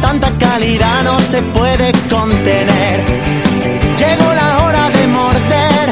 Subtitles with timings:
[0.00, 3.04] tanta calidad no se puede contener.
[3.98, 5.86] Llegó la hora de morder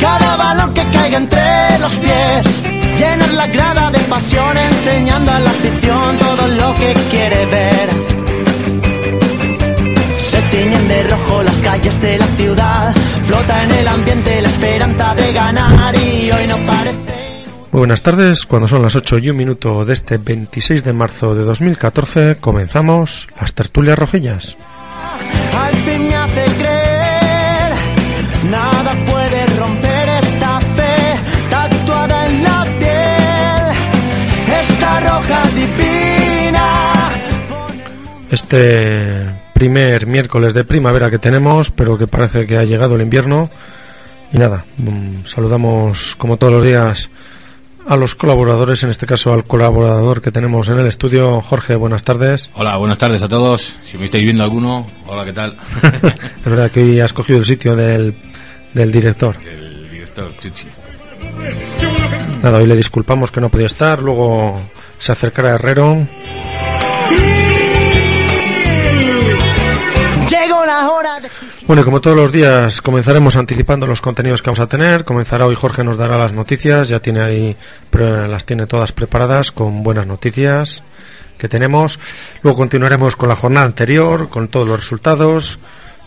[0.00, 2.62] cada balón que caiga entre los pies.
[2.98, 7.88] Llenar la grada de pasión enseñando a la afición todo lo que quiere ver.
[10.18, 12.94] Se tiñen de rojo las calles de la ciudad,
[13.26, 17.07] flota en el ambiente la esperanza de ganar y hoy no parece
[17.72, 21.34] muy buenas tardes, cuando son las 8 y un minuto de este 26 de marzo
[21.34, 24.56] de 2014 comenzamos las tertulias rojillas.
[25.56, 27.72] Al fin me hace creer,
[28.50, 31.16] nada puede romper esta fe
[31.50, 37.10] tatuada en la piel, esta roja divina.
[38.30, 43.50] Este primer miércoles de primavera que tenemos, pero que parece que ha llegado el invierno.
[44.32, 47.10] Y nada, mm, saludamos como todos los días
[47.88, 51.40] a los colaboradores, en este caso al colaborador que tenemos en el estudio.
[51.40, 52.50] Jorge, buenas tardes.
[52.54, 53.76] Hola, buenas tardes a todos.
[53.82, 55.56] Si me estáis viendo alguno, hola, ¿qué tal?
[56.38, 58.14] es verdad que hoy has cogido el sitio del,
[58.74, 59.36] del director.
[59.42, 60.66] El director, Chichi.
[62.42, 64.60] Nada, hoy le disculpamos que no podía estar, luego
[64.98, 66.06] se acercará Herrero.
[71.66, 75.04] Bueno, como todos los días, comenzaremos anticipando los contenidos que vamos a tener.
[75.04, 77.56] Comenzará hoy Jorge, nos dará las noticias, ya tiene ahí,
[77.92, 80.82] las tiene todas preparadas con buenas noticias
[81.36, 81.98] que tenemos.
[82.42, 85.58] Luego continuaremos con la jornada anterior, con todos los resultados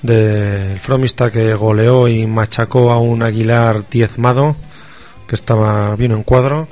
[0.02, 4.56] del Fromista que goleó y machacó a un Aguilar diezmado,
[5.28, 6.68] que estaba bien en cuadro.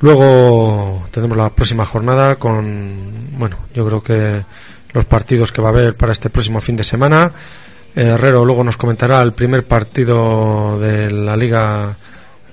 [0.00, 4.42] Luego tendremos la próxima jornada con, bueno, yo creo que
[4.92, 7.32] los partidos que va a haber para este próximo fin de semana.
[7.94, 11.94] Herrero luego nos comentará el primer partido de la Liga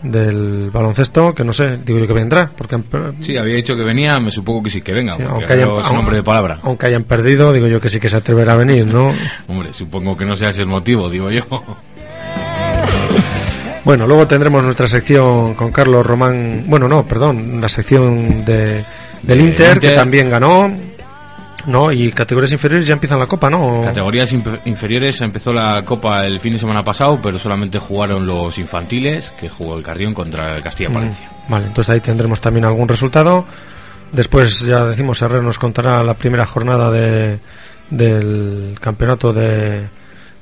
[0.02, 2.50] del baloncesto, que no sé, digo yo que vendrá.
[2.56, 2.78] porque
[3.22, 6.24] Sí, había dicho que venía, me supongo que sí que venga, aunque hayan, nombre de
[6.24, 6.60] palabra.
[6.64, 9.14] Aunque hayan perdido, digo yo que sí que se atreverá a venir, ¿no?
[9.48, 11.44] Hombre, supongo que no sea ese el motivo, digo yo.
[13.86, 18.84] Bueno, luego tendremos nuestra sección con Carlos Román, bueno, no, perdón, la sección de,
[19.24, 20.72] del Inter, que también ganó,
[21.70, 21.92] ¿no?
[21.92, 23.82] Y categorías inferiores ya empiezan la Copa, ¿no?
[23.84, 24.32] Categorías
[24.66, 29.50] inferiores empezó la Copa el fin de semana pasado, pero solamente jugaron los infantiles, que
[29.50, 31.30] jugó el Carrión contra el Castilla-Palencia.
[31.48, 33.46] Mm, vale, entonces ahí tendremos también algún resultado.
[34.12, 37.40] Después, ya decimos, Herrero nos contará la primera jornada de,
[37.90, 39.88] del campeonato de,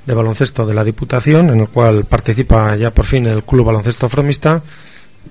[0.05, 4.07] de baloncesto de la Diputación, en el cual participa ya por fin el Club Baloncesto
[4.07, 4.61] Fromista,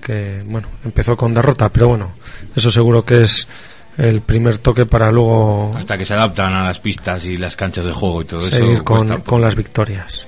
[0.02, 2.12] que, bueno, empezó con derrota, pero bueno,
[2.54, 3.48] eso seguro que es
[3.96, 7.84] el primer toque para luego hasta que se adaptan a las pistas y las canchas
[7.84, 10.26] de juego y todo seguir eso con, con las victorias.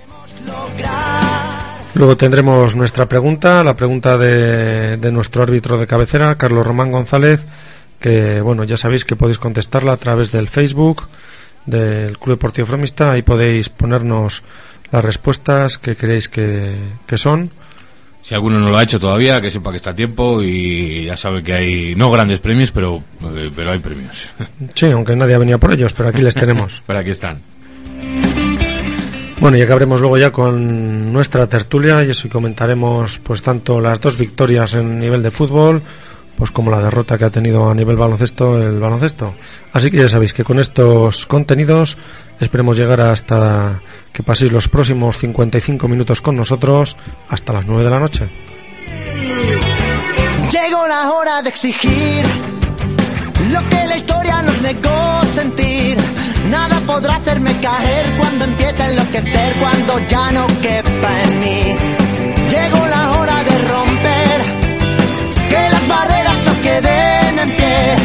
[1.94, 7.46] Luego tendremos nuestra pregunta la pregunta de, de nuestro árbitro de cabecera Carlos Román González
[8.00, 11.08] que bueno ya sabéis que podéis contestarla a través del Facebook
[11.66, 14.42] del Club Deportivo Fromista ahí podéis ponernos
[14.90, 16.74] las respuestas que creéis que,
[17.06, 17.50] que son
[18.22, 21.16] si alguno no lo ha hecho todavía, que sepa que está a tiempo y ya
[21.16, 23.02] sabe que hay no grandes premios, pero,
[23.34, 24.28] eh, pero hay premios.
[24.74, 26.82] Sí, aunque nadie ha venido por ellos, pero aquí les tenemos.
[26.86, 27.38] pero aquí están.
[29.40, 34.00] Bueno, y acabaremos luego ya con nuestra tertulia y eso y comentaremos pues tanto las
[34.00, 35.80] dos victorias en nivel de fútbol
[36.38, 39.34] pues como la derrota que ha tenido a nivel baloncesto el baloncesto.
[39.72, 41.99] Así que ya sabéis que con estos contenidos
[42.38, 43.81] esperemos llegar hasta
[44.12, 46.97] que paséis los próximos 55 minutos con nosotros
[47.28, 48.28] hasta las 9 de la noche.
[50.53, 52.25] Llegó la hora de exigir
[53.53, 55.99] lo que la historia nos negó sentir.
[56.50, 61.76] Nada podrá hacerme caer cuando empiece a enloquecer, cuando ya no quepa en mí.
[62.49, 63.88] Llegó la hora de romper
[66.80, 67.96] queden en pie.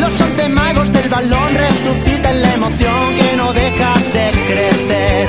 [0.00, 5.28] Los once magos del balón resucitan la emoción que no deja de crecer.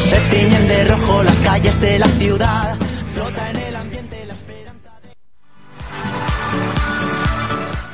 [0.00, 2.76] Se tiñen de rojo las calles de la ciudad,
[3.14, 5.12] flota en el ambiente la esperanza de...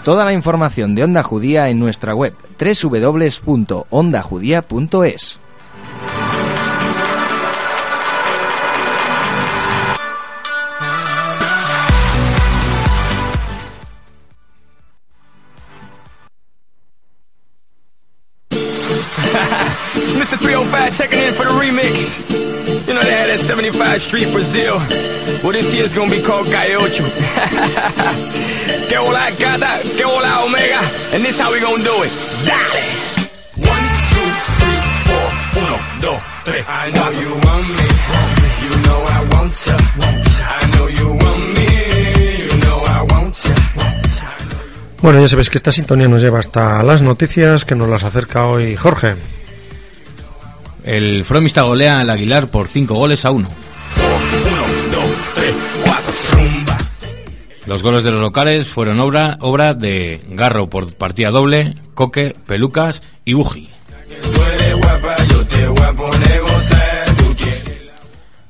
[0.05, 5.39] Toda la información de Onda Judía en nuestra web www.ondajudía.es.
[25.55, 27.05] this year's gonna be called Calle Ocho.
[28.89, 30.81] que hola gata, que hola omega.
[31.13, 32.11] And this how we gonna do it.
[32.45, 32.83] Dale!
[33.63, 35.27] One, two, three, four.
[35.63, 36.65] Uno, dos, tres.
[36.67, 37.87] I know you want me.
[38.65, 39.77] You know I want ya.
[40.43, 41.69] I know you want me.
[42.51, 43.55] You know I want ya.
[45.03, 48.47] Bueno, ya sabéis que esta sintonía nos lleva hasta las noticias que nos las acerca
[48.47, 49.15] hoy Jorge.
[50.83, 53.64] El Fromista golea al Aguilar por 5 goles a 1.
[57.67, 63.03] Los goles de los locales fueron obra, obra de Garro por partida doble, Coque, Pelucas
[63.25, 63.71] y Buji.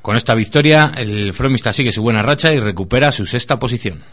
[0.01, 4.03] Con esta victoria, el Fromista sigue su buena racha y recupera su sexta posición.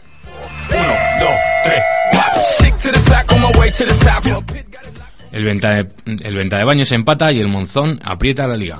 [5.31, 8.79] El venta, de, el venta de baños empata y el Monzón aprieta la liga.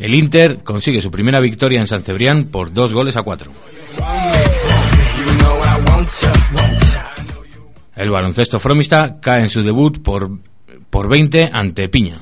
[0.00, 3.52] El Inter consigue su primera victoria en San Cebrián por dos goles a cuatro.
[7.94, 10.30] El baloncesto fromista cae en su debut por,
[10.88, 12.18] por 20 ante Piña.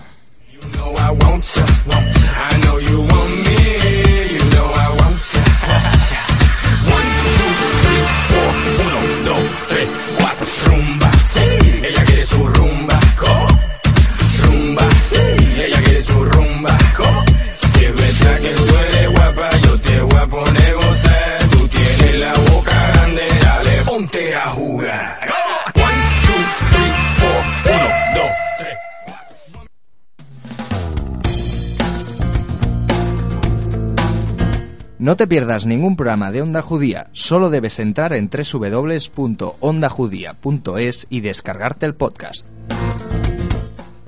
[35.08, 41.86] No te pierdas ningún programa de Onda Judía, solo debes entrar en www.ondajudía.es y descargarte
[41.86, 42.46] el podcast.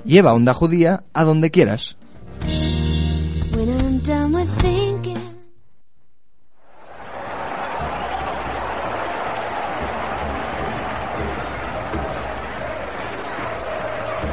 [0.05, 1.97] Lleva Onda Judía a donde quieras.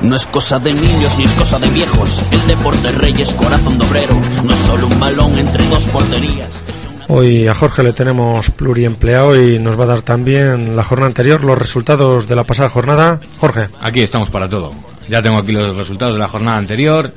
[0.02, 2.24] No es cosa de niños ni es cosa de viejos.
[2.32, 4.16] El deporte rey es corazón de obrero.
[4.44, 6.64] No es solo un balón entre dos porterías.
[7.08, 11.44] Hoy a Jorge le tenemos pluriempleado y nos va a dar también la jornada anterior
[11.44, 13.20] los resultados de la pasada jornada.
[13.40, 13.70] Jorge.
[13.82, 14.72] Aquí estamos para todo.
[15.10, 17.14] Ya tengo aquí los resultados de la jornada anterior,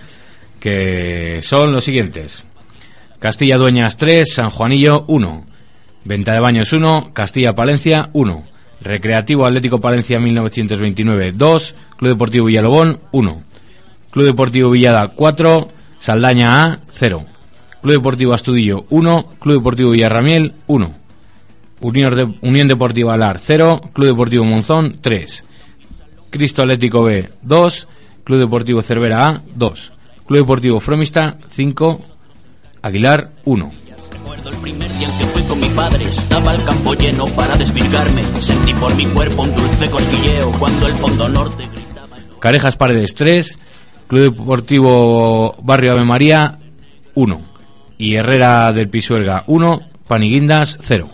[0.58, 2.44] que son los siguientes.
[3.18, 5.44] Castilla Dueñas 3, San Juanillo 1.
[6.04, 8.44] Venta de Baños 1, Castilla Palencia 1.
[8.80, 13.42] Recreativo Atlético Palencia 1929 2, Club Deportivo Villalobón 1,
[14.10, 15.68] Club Deportivo Villada 4,
[15.98, 17.26] Saldaña A 0,
[17.82, 20.94] Club Deportivo Astudillo 1, Club Deportivo Villarramiel 1,
[21.82, 25.44] Unión, Deportiva Alar 0, Club Deportivo Monzón 3,
[26.30, 27.88] Cristo Atlético B 2,
[28.24, 29.92] Club Deportivo Cervera A 2,
[30.26, 32.00] Club Deportivo Fromista 5,
[32.80, 33.72] Aguilar 1
[34.48, 36.04] el primer día en que fui con mi padre.
[36.04, 38.24] Estaba el campo lleno para desvirgarme.
[38.40, 41.79] Sentí por mi cuerpo un dulce cosquilleo Cuando el fondo norte gritaba
[42.40, 43.58] Carejas Paredes 3
[44.08, 46.58] Club Deportivo Barrio Ave María
[47.14, 47.40] 1
[47.98, 51.08] Y Herrera del Pisuerga 1 Paniguindas 0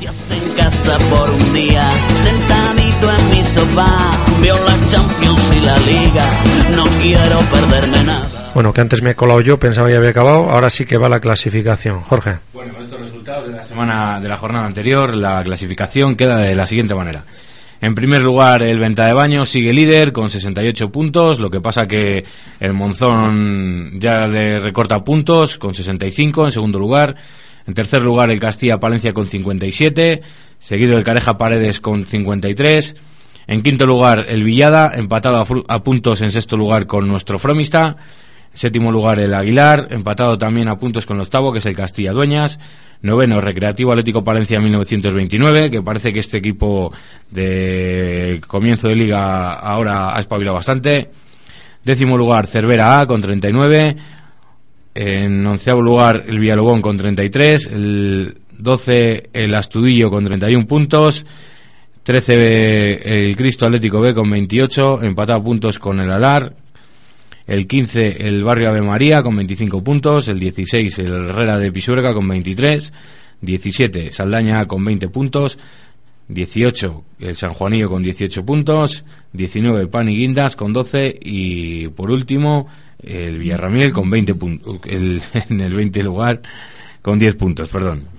[0.00, 5.78] Dios en casa por un día Sentadito en mi sofá Veo la Champions y la
[5.78, 6.30] Liga
[6.76, 10.48] No quiero perderme nada bueno, que antes me he colado yo, pensaba que había acabado,
[10.48, 12.02] ahora sí que va la clasificación.
[12.02, 12.36] Jorge.
[12.52, 16.54] Bueno, con estos resultados de la semana de la jornada anterior, la clasificación queda de
[16.54, 17.24] la siguiente manera.
[17.84, 21.86] En primer lugar, el Venta de Baño sigue líder con 68 puntos, lo que pasa
[21.86, 22.24] que
[22.58, 27.14] el Monzón ya le recorta puntos con 65 en segundo lugar.
[27.66, 30.22] En tercer lugar, el Castilla Palencia con 57,
[30.58, 32.96] seguido el Careja Paredes con 53.
[33.48, 37.98] En quinto lugar, el Villada, empatado a, puntos en sexto lugar con nuestro Fromista.
[38.54, 42.12] Séptimo lugar el Aguilar, empatado también a puntos con el octavo, que es el Castilla
[42.12, 42.58] Dueñas.
[43.02, 46.92] Noveno, Recreativo Atlético Palencia 1929, que parece que este equipo
[47.30, 51.10] de comienzo de liga ahora ha espabilado bastante.
[51.84, 53.96] Décimo lugar, Cervera A con 39.
[54.94, 57.66] En onceavo lugar, el Villalobón con 33.
[57.66, 61.26] El 12, el Astudillo con 31 puntos.
[62.04, 66.54] 13, el Cristo Atlético B con 28, empatado puntos con el Alar,
[67.46, 72.14] el 15 el Barrio Ave María con 25 puntos, el 16 el Herrera de Pisuerga
[72.14, 72.92] con 23,
[73.40, 75.58] 17 Saldaña con 20 puntos,
[76.28, 82.10] 18 el San Juanillo con 18 puntos, 19 Pan y Guindas con 12 y por
[82.10, 82.66] último
[83.02, 86.40] el Villarramiel con 20 puntos, en el 20 lugar
[87.02, 88.14] con 10 puntos, perdón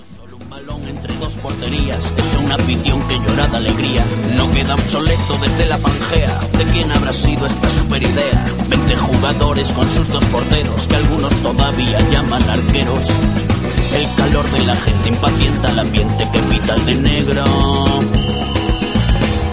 [0.49, 4.05] balón entre dos porterías es una afición que llora de alegría.
[4.35, 6.39] No queda obsoleto desde la pangea.
[6.57, 8.45] ¿De quién habrá sido esta super idea?
[8.69, 13.07] 20 jugadores con sus dos porteros que algunos todavía llaman arqueros.
[13.93, 17.43] El calor de la gente impacienta el ambiente que pita el de negro.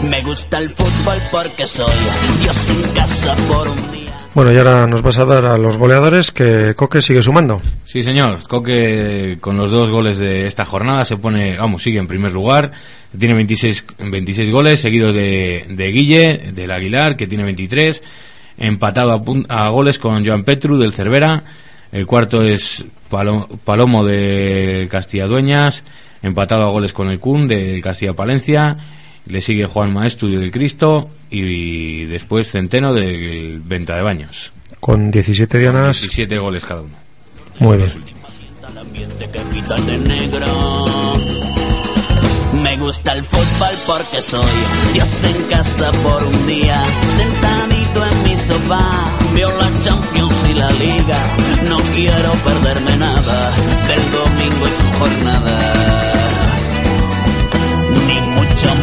[0.02, 1.94] Me gusta el fútbol porque soy
[2.42, 4.01] Dios en casa por un día.
[4.34, 7.60] Bueno, y ahora nos vas a dar a los goleadores que Coque sigue sumando.
[7.84, 8.42] Sí, señor.
[8.48, 12.70] Coque con los dos goles de esta jornada se pone, vamos, sigue en primer lugar.
[13.18, 18.02] Tiene 26, 26 goles, seguido de, de Guille, del Aguilar, que tiene 23.
[18.56, 21.42] Empatado a, a goles con Joan Petru, del Cervera.
[21.90, 25.84] El cuarto es Palomo de Castilla Dueñas.
[26.22, 28.78] Empatado a goles con el Kun, del Castilla Palencia
[29.26, 34.52] le sigue Juan Maestro del Cristo y después Centeno del Venta de Baños.
[34.80, 36.00] Con 17 dianas.
[36.00, 36.94] 17 goles cada uno.
[37.60, 37.90] Muy bien.
[42.52, 44.44] Me gusta el fútbol porque soy
[44.92, 46.82] Dios en casa por un día,
[47.16, 51.24] sentadito en mi sofá, veo la Champions y la Liga,
[51.68, 53.52] no quiero perderme nada
[53.88, 56.02] del domingo y su jornada
[58.52, 58.74] mucho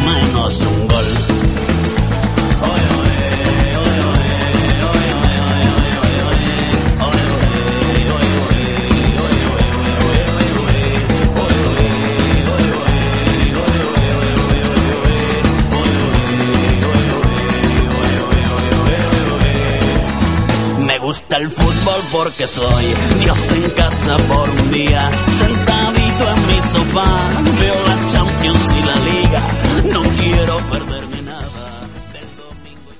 [20.79, 22.85] Me gusta el fútbol porque soy
[23.21, 27.29] Dios en casa por un día, sentadito en mi sofá,
[27.59, 32.91] veo la Champions y la Liga no quiero perderme nada del domingo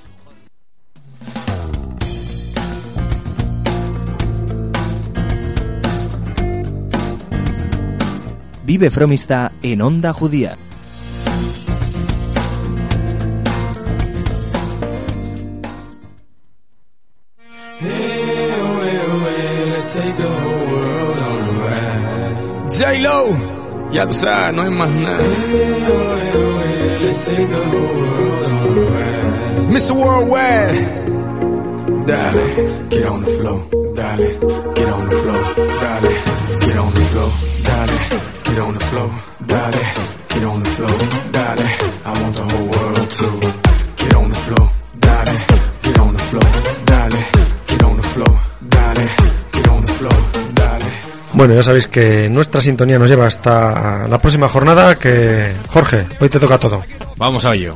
[8.64, 10.58] Vive Fromista en Onda Judía.
[22.80, 23.36] J-Lo,
[23.92, 26.49] ya tú sabes, no hay más nada.
[29.70, 29.94] Mr.
[29.96, 30.76] Worldwide.
[32.08, 33.60] Dale, get on the floor.
[33.94, 35.44] Dale, get on the floor.
[35.84, 36.12] Dale,
[36.66, 37.32] get on the floor.
[37.68, 37.98] Dale,
[38.46, 39.10] get on the floor.
[39.46, 39.84] Dale,
[40.30, 40.98] get on the floor.
[41.36, 41.66] Dale,
[42.06, 42.69] I want the whole
[51.40, 56.28] Bueno, ya sabéis que nuestra sintonía nos lleva hasta la próxima jornada que Jorge, hoy
[56.28, 56.84] te toca todo.
[57.16, 57.76] Vamos a ello.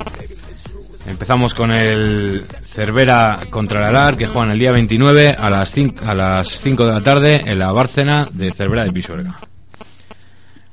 [1.08, 6.06] Empezamos con el Cervera contra el Alar, que juegan el día 29 a las 5,
[6.06, 9.40] a las 5 de la tarde en la Bárcena de Cervera de Pisuerga.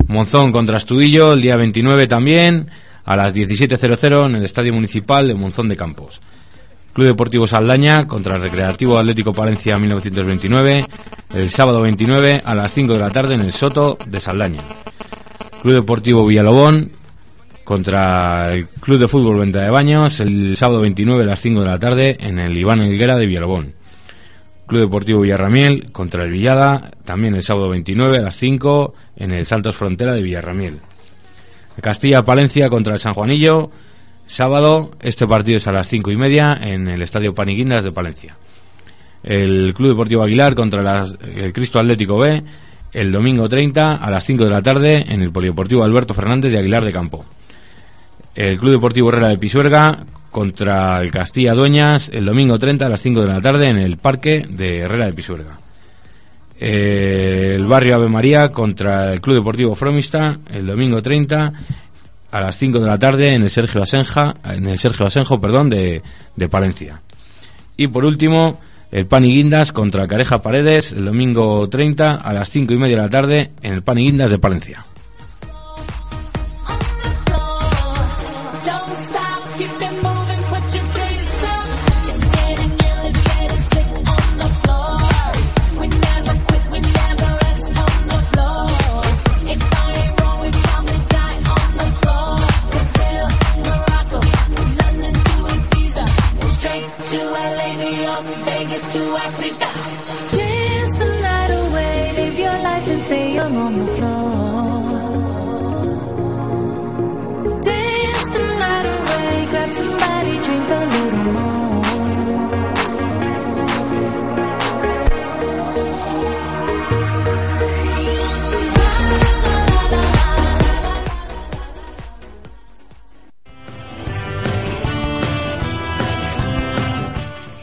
[0.08, 2.72] Monzón contra Astudillo el día 29 también
[3.04, 6.20] a las 17.00 en el Estadio Municipal de Monzón de Campos.
[6.92, 10.84] Club Deportivo Saldaña contra el Recreativo Atlético Palencia 1929
[11.34, 14.60] el sábado 29 a las 5 de la tarde en el Soto de Saldaña.
[15.62, 16.90] Club Deportivo Villalobón
[17.62, 21.66] contra el Club de Fútbol Venta de Baños el sábado 29 a las 5 de
[21.66, 23.74] la tarde en el Iván Elguera de Villalobón.
[24.66, 29.46] Club Deportivo Villarramiel contra el Villada también el sábado 29 a las 5 en el
[29.46, 30.80] Saltos Frontera de Villarramiel.
[31.80, 33.70] Castilla Palencia contra el San Juanillo
[34.30, 38.36] sábado este partido es a las 5 y media en el Estadio Paniguindas de Palencia.
[39.24, 41.02] El Club Deportivo Aguilar contra
[41.34, 42.42] el Cristo Atlético B
[42.92, 46.58] el domingo 30 a las 5 de la tarde en el Polideportivo Alberto Fernández de
[46.58, 47.24] Aguilar de Campo
[48.36, 53.00] el Club Deportivo Herrera de Pisuerga contra el Castilla Dueñas el domingo 30 a las
[53.00, 55.58] 5 de la tarde en el Parque de Herrera de Pisuerga.
[56.56, 61.52] El barrio Ave María contra el Club Deportivo Fromista el domingo 30
[62.30, 65.68] a las 5 de la tarde en el Sergio Asenja, en el Sergio Asenjo, perdón,
[65.68, 66.02] de,
[66.36, 67.00] de Palencia.
[67.76, 68.60] Y por último,
[68.90, 72.96] el Pan y Guindas contra Careja Paredes el domingo 30 a las 5 y media
[72.96, 74.84] de la tarde en el Pan y Guindas de Palencia.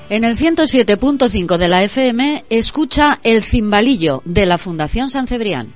[0.10, 5.74] En el 107.5 de la FM escucha El Cimbalillo de la Fundación San Cebrián.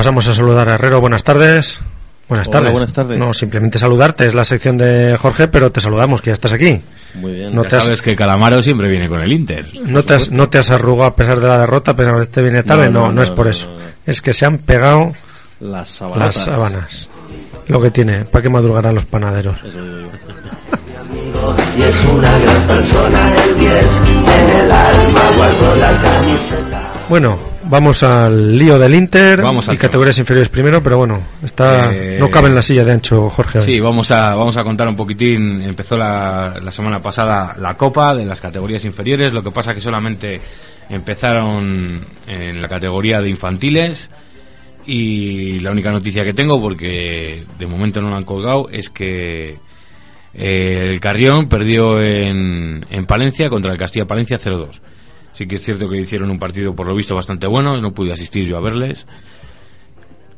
[0.00, 0.98] Pasamos a saludar a Herrero.
[1.02, 1.78] Buenas tardes.
[2.26, 2.72] Buenas Hola, tardes.
[2.72, 3.18] buenas tardes.
[3.18, 4.26] No, simplemente saludarte.
[4.26, 6.80] Es la sección de Jorge, pero te saludamos, que ya estás aquí.
[7.16, 7.54] Muy bien.
[7.54, 9.66] No Ya te has, sabes que Calamaro siempre viene con el Inter.
[9.84, 12.40] no te has, no te has arrugado a pesar de la derrota, pero que este
[12.40, 12.88] viene tarde.
[12.88, 13.66] No, No, no, no, es por no, eso.
[13.66, 13.84] no, no.
[14.06, 15.12] Es que se han pegado
[15.60, 17.10] Las sábanas.
[17.68, 18.24] Lo que tiene.
[18.24, 19.58] ¿Para qué madrugarán los panaderos?
[19.62, 21.56] Eso digo yo.
[21.76, 26.82] Y es una gran persona, el 10 en el alma guardo la camiseta.
[27.10, 27.38] Bueno,
[27.70, 32.30] vamos al lío del Inter Vamos y categorías inferiores primero, pero bueno, está Eh, no
[32.30, 33.58] cabe en la silla de ancho Jorge.
[33.58, 33.64] hoy.
[33.64, 35.62] Sí, vamos a, vamos a contar un poquitín.
[35.62, 39.32] Empezó la, la semana pasada la Copa de las categorías inferiores.
[39.32, 40.40] Lo que pasa que solamente
[40.90, 44.10] empezaron en la categoría de infantiles.
[44.86, 49.58] Y la única noticia que tengo, porque de momento no lo han colgado, es que
[50.34, 54.80] eh, el Carrión perdió en, en Palencia contra el Castilla Palencia 0-2.
[55.40, 58.12] Sí que es cierto que hicieron un partido por lo visto bastante bueno, no pude
[58.12, 59.06] asistir yo a verles.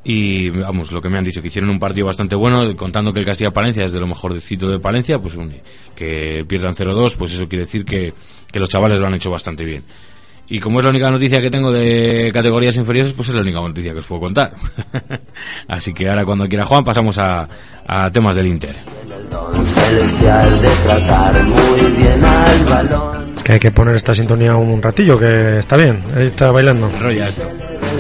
[0.04, 3.18] Y vamos, lo que me han dicho, que hicieron un partido bastante bueno, contando que
[3.18, 5.56] el Castilla Palencia es de lo mejorcito de Palencia, pues un-
[5.96, 8.14] que pierdan 0-2, pues eso quiere decir que,
[8.52, 9.82] que los chavales lo han hecho bastante bien.
[10.48, 13.60] Y como es la única noticia que tengo de categorías inferiores, pues es la única
[13.60, 14.52] noticia que os puedo contar.
[15.68, 17.48] Así que ahora cuando quiera Juan pasamos a,
[17.86, 18.76] a temas del Inter.
[23.36, 26.02] Es que hay que poner esta sintonía un ratillo, que está bien.
[26.16, 26.90] Ahí está bailando.
[27.00, 27.48] Rolla esto.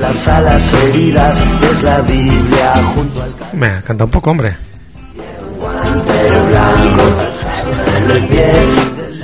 [0.00, 4.54] Las alas heridas es la Biblia junto al Me canta un poco, hombre.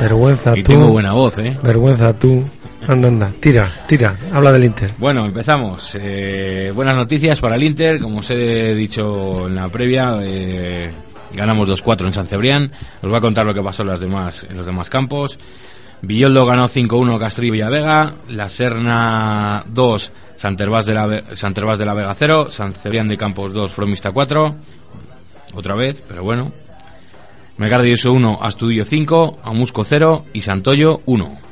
[0.01, 0.73] Vergüenza Y tú.
[0.73, 1.57] tengo buena voz, ¿eh?
[1.63, 2.45] Vergüenza tú.
[2.89, 3.31] Anda, anda.
[3.39, 4.17] Tira, tira.
[4.33, 4.91] Habla del Inter.
[4.97, 5.95] Bueno, empezamos.
[6.01, 8.01] Eh, buenas noticias para el Inter.
[8.01, 10.91] Como os he dicho en la previa, eh,
[11.35, 12.73] ganamos 2-4 en San Cebrián.
[13.03, 15.39] Os voy a contar lo que pasó en, las demás, en los demás campos.
[16.01, 18.15] Villoldo ganó 5-1 Castrillo Villavega.
[18.31, 22.51] La Serna 2, Santervás de de la Vega 0.
[22.51, 24.55] San Cebrián de Campos 2, Fromista 4.
[25.53, 26.51] Otra vez, pero bueno.
[27.59, 31.48] Ioso 1, Astudillo 5, Amusco 0 y Santoyo 1.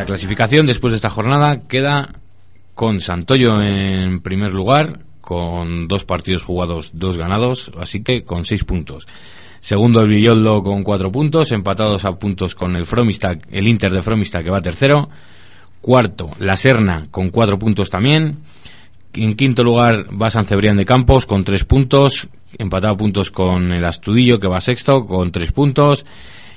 [0.00, 2.08] La clasificación después de esta jornada queda
[2.74, 8.64] con Santoyo en primer lugar, con dos partidos jugados, dos ganados, así que con seis
[8.64, 9.06] puntos.
[9.60, 14.00] Segundo el Villoldo con cuatro puntos, empatados a puntos con el Fromista, el Inter de
[14.00, 15.10] Fromista que va tercero.
[15.82, 18.38] Cuarto, la Serna con cuatro puntos también.
[19.12, 23.70] En quinto lugar va San Cebrián de Campos con tres puntos, empatado a puntos con
[23.70, 26.06] el Astudillo que va sexto con tres puntos,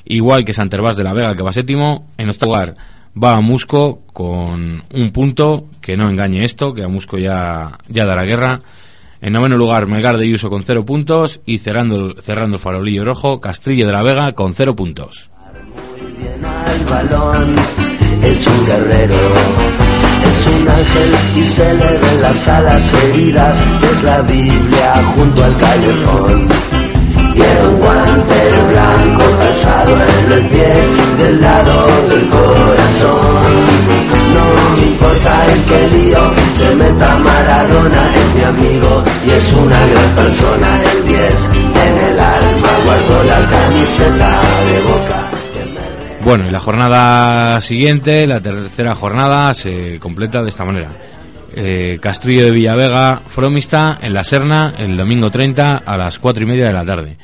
[0.06, 2.08] igual que Santervás de la Vega que va séptimo.
[2.18, 6.88] En octavo lugar va a Musco con un punto, que no engañe esto, que a
[6.88, 8.62] Musco ya, ya dará guerra.
[9.22, 13.40] En noveno lugar Melgar de Ayuso con cero puntos y cerrando, cerrando el farolillo rojo
[13.40, 15.30] Castrillo de la Vega con cero puntos.
[16.20, 17.56] bien al balón.
[18.22, 19.16] Es un guerrero,
[20.30, 23.64] es un ángel y se le ven las alas heridas.
[23.92, 26.73] Es la Biblia junto al callejón.
[27.68, 28.40] Un guante
[28.72, 30.74] blanco calzado en el pie
[31.18, 33.54] del lado del corazón.
[34.34, 39.80] No me importa el que lío se meta Maradona, es mi amigo y es una
[39.88, 40.68] gran persona.
[40.94, 41.50] El 10
[41.88, 45.20] en el alma guardo la camiseta de boca.
[45.54, 50.90] que me Bueno, y la jornada siguiente, la tercera jornada, se completa de esta manera.
[51.56, 56.48] Eh, Castrillo de Villavega, Fromista, en la Serna, el domingo 30 a las cuatro y
[56.48, 57.18] media de la tarde.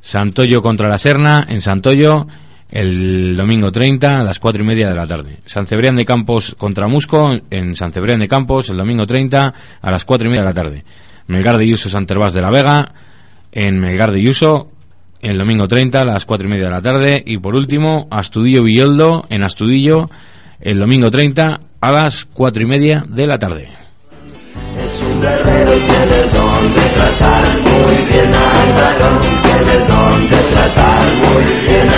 [0.00, 2.26] Santoyo contra la Serna, en Santoyo,
[2.70, 5.38] el domingo 30 a las cuatro y media de la tarde.
[5.44, 9.90] San Cebrián de Campos contra Musco, en San Cebrián de Campos, el domingo 30 a
[9.90, 10.84] las cuatro y media de la tarde.
[11.26, 12.92] Melgar de Yuso, Santervás de la Vega,
[13.52, 14.70] en Melgar de Yuso,
[15.22, 17.22] el domingo 30 a las 4 y media de la tarde.
[17.24, 20.08] Y por último, Astudillo Villoldo en Astudillo
[20.60, 23.68] el domingo 30 a las 4 y media de la tarde.
[24.76, 25.72] Es un guerrero,
[27.64, 29.39] muy bien al.
[29.60, 31.90] De tratar muy bien.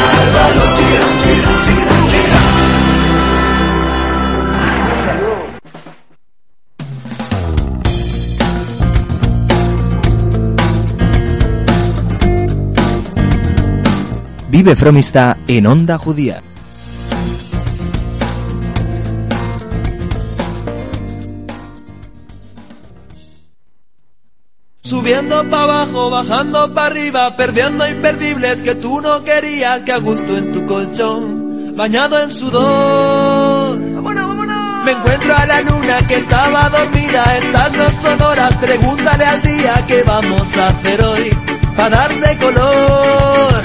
[14.48, 16.42] Vive Fromista en Onda Judía.
[24.92, 30.37] Subiendo para abajo, bajando para arriba, perdiendo imperdibles que tú no querías, que a gusto
[30.37, 33.78] en tu colchón, bañado en sudor.
[33.94, 34.85] ¡Vámonos, vámonos!
[34.85, 39.83] Me encuentro a la luna que estaba dormida, estas no son horas, pregúntale al día
[39.88, 41.31] qué vamos a hacer hoy
[41.74, 43.64] para darle color.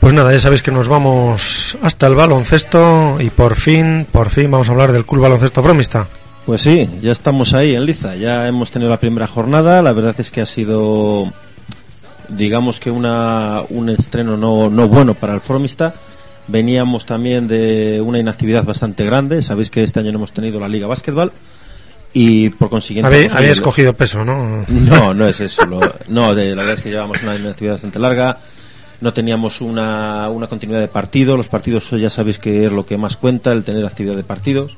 [0.00, 4.50] Pues nada, ya sabéis que nos vamos hasta el baloncesto y por fin, por fin
[4.50, 6.06] vamos a hablar del Club Baloncesto Fromista.
[6.50, 10.16] Pues sí, ya estamos ahí en Liza, ya hemos tenido la primera jornada, la verdad
[10.18, 11.32] es que ha sido,
[12.28, 15.94] digamos que una, un estreno no, no bueno para el Fromista.
[16.48, 20.68] Veníamos también de una inactividad bastante grande, sabéis que este año no hemos tenido la
[20.68, 21.30] Liga Básquetbol
[22.14, 23.06] y por consiguiente...
[23.06, 24.64] Habéis, pues, habéis el- cogido peso, ¿no?
[24.68, 25.64] No, no es eso.
[25.66, 28.38] lo- no, de, la verdad es que llevamos una inactividad bastante larga.
[29.00, 31.36] No teníamos una, una continuidad de partido.
[31.36, 34.76] Los partidos ya sabéis que es lo que más cuenta, el tener actividad de partidos.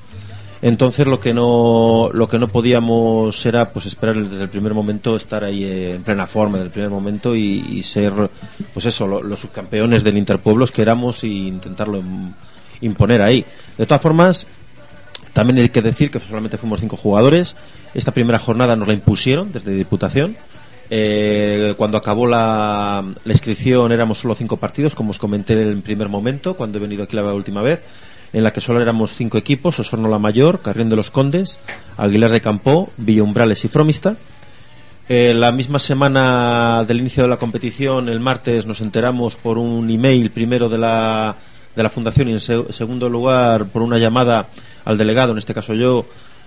[0.62, 5.16] Entonces lo que no lo que no podíamos era pues esperar desde el primer momento
[5.16, 8.12] estar ahí en plena forma desde el primer momento y, ser
[8.72, 12.32] pues eso lo- los subcampeones del Interpueblos que éramos e intentarlo im-
[12.80, 13.44] imponer ahí.
[13.76, 14.46] De todas formas
[15.32, 17.56] también hay que decir que solamente fuimos cinco jugadores.
[17.94, 20.36] Esta primera jornada nos la impusieron desde Diputación.
[20.94, 25.78] Eh, cuando acabó la, la inscripción éramos solo cinco partidos, como os comenté en el
[25.78, 27.80] primer momento, cuando he venido aquí la última vez,
[28.32, 31.58] en la que solo éramos cinco equipos, Osorno la Mayor, Carrión de los Condes,
[31.98, 34.16] Aguilar de Campó, Villumbrales y Fromista.
[35.08, 39.90] Eh, la misma semana del inicio de la competición, el martes, nos enteramos por un
[39.90, 41.34] email primero de la,
[41.76, 44.46] de la fundación y en se- segundo lugar por una llamada
[44.84, 46.06] al delegado, en este caso yo,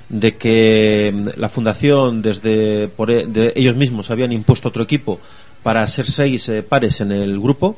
[0.09, 5.19] de que mm, la fundación desde por e- de ellos mismos habían impuesto otro equipo
[5.61, 7.77] para ser seis eh, pares en el grupo.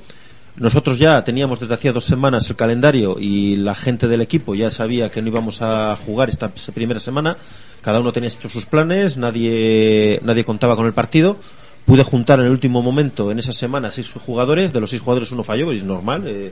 [0.58, 4.72] Nosotros ya teníamos desde hacía dos semanas el calendario y la gente del equipo ya
[4.72, 7.38] sabía que no íbamos a jugar esta primera semana.
[7.82, 11.38] Cada uno tenía hecho sus planes, nadie, nadie contaba con el partido.
[11.86, 14.74] Pude juntar en el último momento, en esa semana, seis jugadores.
[14.74, 16.24] De los seis jugadores uno falló, y es normal.
[16.26, 16.52] eh,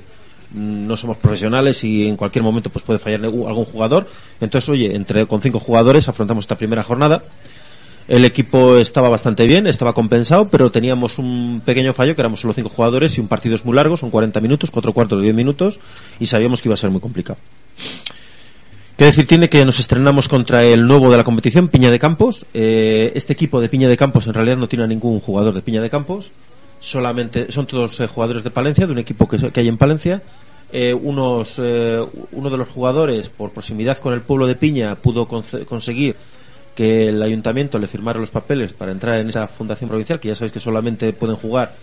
[0.54, 4.08] no somos profesionales y en cualquier momento pues puede fallar algún jugador.
[4.40, 7.24] Entonces, oye, entre con cinco jugadores afrontamos esta primera jornada.
[8.08, 12.54] El equipo estaba bastante bien, estaba compensado, pero teníamos un pequeño fallo, que éramos solo
[12.54, 15.36] cinco jugadores y un partido es muy largo, son 40 minutos, cuatro cuartos de 10
[15.36, 15.80] minutos,
[16.20, 17.40] y sabíamos que iba a ser muy complicado.
[18.96, 22.46] Qué decir tiene que nos estrenamos contra el nuevo de la competición, Piña de Campos.
[22.54, 25.62] Eh, este equipo de Piña de Campos en realidad no tiene a ningún jugador de
[25.62, 26.32] Piña de Campos,
[26.80, 30.22] solamente son todos eh, jugadores de Palencia, de un equipo que, hay en Palencia.
[30.72, 35.28] Eh, unos, eh, uno de los jugadores, por proximidad con el pueblo de Piña, pudo
[35.28, 36.16] conseguir
[36.76, 40.36] que el ayuntamiento le firmara los papeles para entrar en esa fundación provincial, que ya
[40.36, 41.74] sabéis que solamente pueden jugar,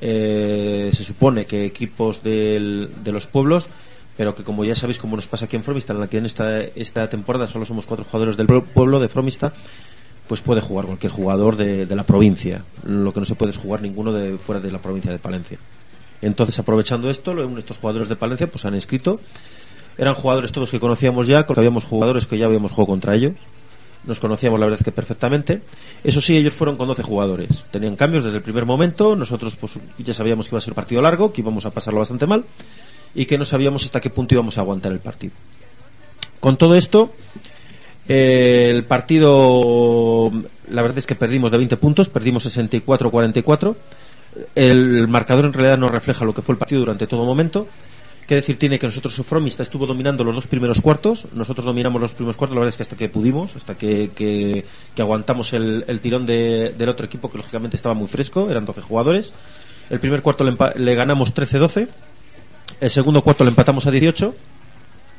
[0.00, 3.68] eh, se supone que equipos de los pueblos,
[4.16, 6.26] pero que como ya sabéis, como nos pasa aquí en Fromista, en la que en
[6.26, 9.52] esta, esta temporada solo somos cuatro jugadores del pue- pueblo de Fromista,
[10.26, 12.62] pues puede jugar cualquier jugador de, de la provincia.
[12.86, 15.58] Lo que no se puede es jugar ninguno de fuera de la provincia de Palencia.
[16.22, 19.20] Entonces, aprovechando esto, estos jugadores de Palencia pues han inscrito.
[19.98, 23.32] Eran jugadores todos que conocíamos ya, habíamos jugadores que ya habíamos jugado contra ellos.
[24.04, 25.60] Nos conocíamos la verdad que perfectamente.
[26.02, 27.66] Eso sí, ellos fueron con 12 jugadores.
[27.70, 29.14] Tenían cambios desde el primer momento.
[29.14, 32.26] Nosotros pues ya sabíamos que iba a ser partido largo, que íbamos a pasarlo bastante
[32.26, 32.44] mal
[33.14, 35.34] y que no sabíamos hasta qué punto íbamos a aguantar el partido.
[36.38, 37.12] Con todo esto,
[38.08, 40.32] eh, el partido,
[40.70, 43.76] la verdad es que perdimos de 20 puntos, perdimos 64-44.
[44.54, 47.66] El marcador en realidad no refleja lo que fue el partido durante todo momento.
[48.30, 52.12] Qué decir tiene que nosotros Fromista estuvo dominando los dos primeros cuartos, nosotros dominamos los
[52.14, 54.64] primeros cuartos, la verdad es que hasta que pudimos, hasta que, que-
[54.94, 58.82] que aguantamos el, tirón de- del otro equipo que lógicamente estaba muy fresco, eran 12
[58.82, 59.32] jugadores.
[59.90, 61.88] El primer cuarto le, le ganamos 13-12,
[62.80, 64.32] el segundo cuarto le empatamos a 18.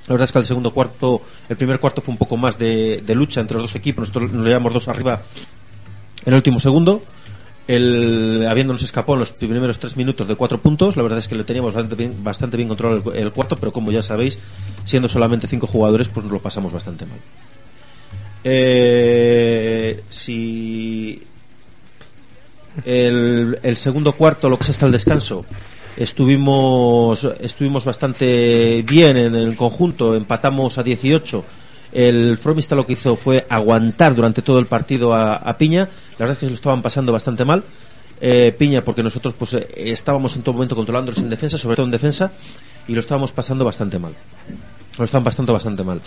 [0.08, 3.04] La verdad es que el segundo cuarto, el primer cuarto fue un poco más de,
[3.06, 4.04] de lucha entre los dos equipos.
[4.08, 5.22] Nosotros nos llevamos dos arriba
[6.26, 7.04] en el último segundo.
[7.72, 11.36] El, habiéndonos escapado en los primeros tres minutos de cuatro puntos, la verdad es que
[11.36, 14.40] lo teníamos bastante bien, controlado el, cuarto, pero como ya sabéis,
[14.84, 17.18] siendo solamente cinco jugadores, pues nos lo pasamos bastante mal.
[18.44, 21.24] Eh, si
[22.84, 25.46] el, segundo cuarto, lo que es hasta el descanso,
[25.96, 31.46] estuvimos estuvimos bastante bien en el conjunto, empatamos a 18.
[31.94, 35.88] El Fromista lo que hizo fue aguantar durante todo el partido a Piña.
[36.22, 37.64] La verdad es que se lo estaban pasando bastante mal.
[38.22, 41.88] Eh, Piña, porque nosotros pues eh, estábamos en todo momento controlándolos en defensa, sobre todo
[41.88, 42.32] en defensa,
[42.88, 44.14] y lo estábamos pasando bastante mal.
[45.00, 46.00] Lo estaban pasando bastante mal.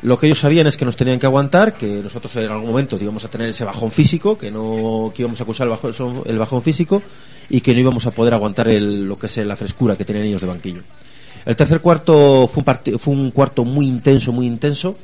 [0.00, 2.96] Lo que ellos sabían es que nos tenían que aguantar, que nosotros en algún momento
[2.98, 5.66] íbamos a tener ese bajón físico, que no que íbamos a acusar
[6.24, 7.02] el bajón, físico
[7.50, 10.24] y que no íbamos a poder aguantar el- lo que es la frescura que tenían
[10.24, 10.80] ellos de banquillo.
[11.44, 14.96] El tercer cuarto fue un, fue un cuarto muy intenso, muy intenso.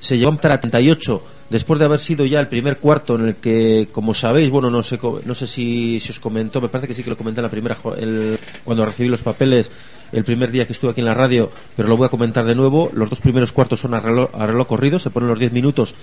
[0.00, 3.88] Se empatar a 38 después de haber sido ya el primer cuarto en el que,
[3.92, 7.10] como sabéis, bueno, no sé, no sé si, os comentó, me parece que sí que
[7.10, 9.70] lo comenté en la primera, el- cuando recibí los papeles,
[10.12, 12.54] el primer día que estuve aquí en la radio, pero lo voy a comentar de
[12.54, 12.90] nuevo.
[12.94, 14.30] Los dos primeros cuartos son a reloj,
[14.66, 15.94] corrido, se ponen los 10 minutos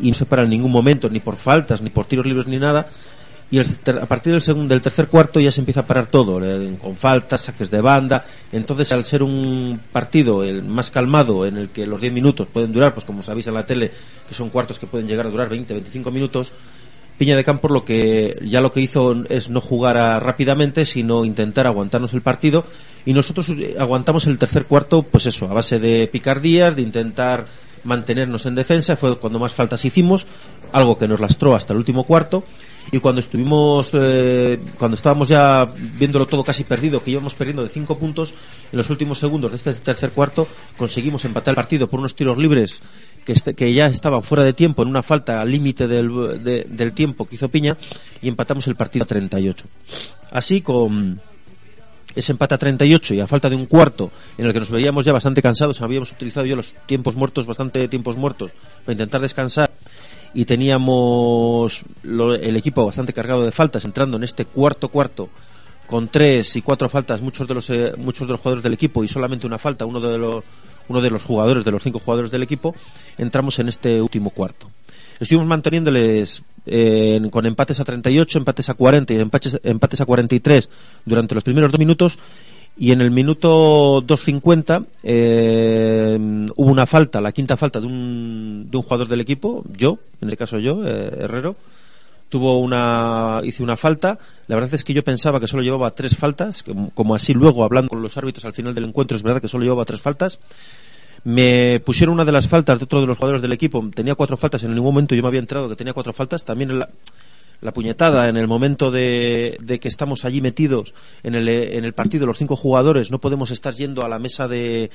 [0.00, 2.58] y no se para en ningún momento, ni por faltas, ni por tiros libres, ni
[2.58, 2.88] nada.
[3.50, 6.06] Y el ter- a partir del segundo, del tercer cuarto ya se empieza a parar
[6.06, 8.22] todo, eh, con faltas, saques de banda.
[8.52, 12.72] Entonces, al ser un partido el más calmado, en el que los 10 minutos pueden
[12.72, 13.90] durar, pues como sabéis en la tele,
[14.28, 16.52] que son cuartos que pueden llegar a durar 20, 25 minutos,
[17.16, 21.24] Piña de Campos lo que ya lo que hizo es no jugar a- rápidamente, sino
[21.24, 22.64] intentar aguantarnos el partido
[23.06, 27.46] y nosotros eh, aguantamos el tercer cuarto, pues eso, a base de picardías, de intentar
[27.84, 30.26] mantenernos en defensa, fue cuando más faltas hicimos,
[30.72, 32.44] algo que nos lastró hasta el último cuarto.
[32.90, 35.66] Y cuando estuvimos eh, cuando estábamos ya
[35.98, 38.32] viéndolo todo casi perdido que íbamos perdiendo de cinco puntos
[38.72, 42.38] en los últimos segundos de este tercer cuarto conseguimos empatar el partido por unos tiros
[42.38, 42.80] libres
[43.26, 46.64] que, este- que ya estaban fuera de tiempo en una falta al límite del, de-
[46.66, 47.76] del tiempo que hizo Piña
[48.22, 49.66] y empatamos el partido a 38
[50.30, 51.20] así con
[52.18, 55.04] ese empate a 38 y a falta de un cuarto en el que nos veíamos
[55.04, 58.50] ya bastante cansados, habíamos utilizado ya los tiempos muertos, bastante tiempos muertos,
[58.84, 59.70] para intentar descansar
[60.34, 65.28] y teníamos el equipo bastante cargado de faltas entrando en este cuarto cuarto
[65.86, 69.02] con tres y cuatro faltas muchos de los eh, muchos de los jugadores del equipo
[69.02, 70.44] y solamente una falta uno de los
[70.88, 72.74] uno de los jugadores de los cinco jugadores del equipo
[73.16, 74.70] entramos en este último cuarto.
[75.20, 80.70] Estuvimos manteniéndoles eh, con empates a 38 empates a 40 y empates, empates a 43
[81.04, 82.18] durante los primeros dos minutos.
[82.80, 86.16] Y en el minuto 2.50 eh,
[86.54, 90.28] hubo una falta, la quinta falta de un, de un jugador del equipo, yo, en
[90.28, 91.56] este caso yo, eh, Herrero,
[92.28, 94.18] tuvo una hice una falta.
[94.46, 97.64] La verdad es que yo pensaba que solo llevaba tres faltas como, como así luego
[97.64, 100.38] hablando con los árbitros al final del encuentro es verdad que solo llevaba tres faltas
[101.24, 104.36] me pusieron una de las faltas de otro de los jugadores del equipo tenía cuatro
[104.36, 106.88] faltas en ningún momento yo me había enterado que tenía cuatro faltas también en la,
[107.60, 111.92] la puñetada en el momento de, de que estamos allí metidos en el, en el
[111.92, 114.90] partido los cinco jugadores no podemos estar yendo a la mesa de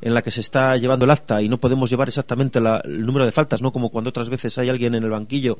[0.00, 3.04] en la que se está llevando el acta y no podemos llevar exactamente la- el
[3.06, 5.58] número de faltas no como cuando otras veces hay alguien en el banquillo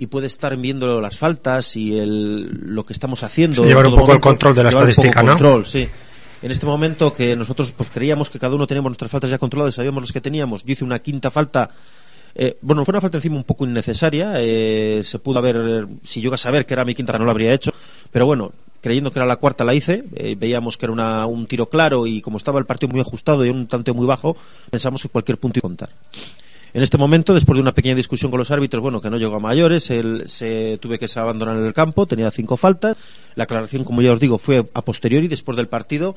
[0.00, 3.64] y puede estar viendo las faltas y el, lo que estamos haciendo.
[3.64, 5.32] Llevar un poco el control de la llevar un poco estadística, ¿no?
[5.32, 5.88] control, sí.
[6.42, 9.74] En este momento que nosotros pues creíamos que cada uno teníamos nuestras faltas ya controladas,
[9.74, 10.64] sabíamos los que teníamos.
[10.64, 11.68] Yo hice una quinta falta.
[12.34, 14.34] eh, bueno, fue una falta encima un poco innecesaria.
[14.36, 17.52] eh, se pudo haber, si yo a saber que era mi quinta no lo habría
[17.52, 17.72] hecho.
[18.12, 20.04] Pero bueno, creyendo que era la cuarta la hice.
[20.14, 23.44] eh, veíamos que era una- un tiro claro y como estaba el partido muy ajustado
[23.44, 24.36] y un tanteo muy bajo,
[24.70, 25.88] pensamos que cualquier punto iba a contar.
[26.74, 29.36] En este momento, después de una pequeña discusión con los árbitros, bueno, que no llegó
[29.36, 32.96] a mayores, él se tuve que abandonar el campo, tenía cinco faltas.
[33.34, 36.14] La aclaración, como ya os digo, fue a posteriori, después del partido,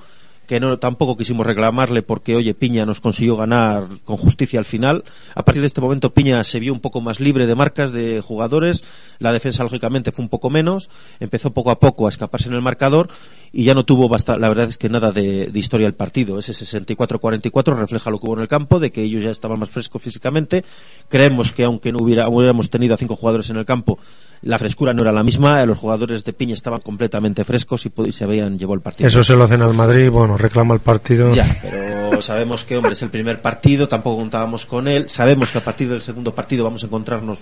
[0.52, 5.06] que no tampoco quisimos reclamarle porque, oye, Piña nos consiguió ganar con justicia al final.
[5.34, 8.20] A partir de este momento, Piña se vio un poco más libre de marcas, de
[8.20, 8.84] jugadores.
[9.20, 10.90] La defensa, lógicamente, fue un poco menos.
[11.22, 13.08] Empezó poco a poco a escaparse en el marcador
[13.54, 16.38] y ya no tuvo basta, la verdad es que nada de, historia el partido.
[16.38, 19.70] Ese 64-44 refleja lo que hubo en el campo, de que ellos ya estaban más
[19.70, 20.66] frescos físicamente.
[21.08, 24.00] Creemos que aunque no hubiera, hubiéramos tenido a cinco jugadores en el campo,
[24.43, 25.65] la frescura no era la misma.
[25.65, 29.08] Los jugadores de Piña estaban completamente frescos y, se habían llevado el partido.
[29.08, 31.32] Eso se lo hacen al Madrid, bueno, reclama el partido.
[31.34, 35.10] Ya, pero sabemos que, hombre, es el primer partido, tampoco contábamos con él.
[35.10, 37.39] Sabemos que a partir del segundo partido vamos a encontrarnos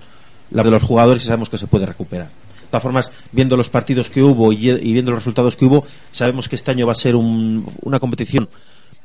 [0.52, 2.28] la de los jugadores y sabemos que se puede recuperar.
[2.28, 5.86] De todas formas, viendo los partidos que hubo y, y viendo los resultados que hubo,
[6.12, 8.48] sabemos que este año va a ser un- una competición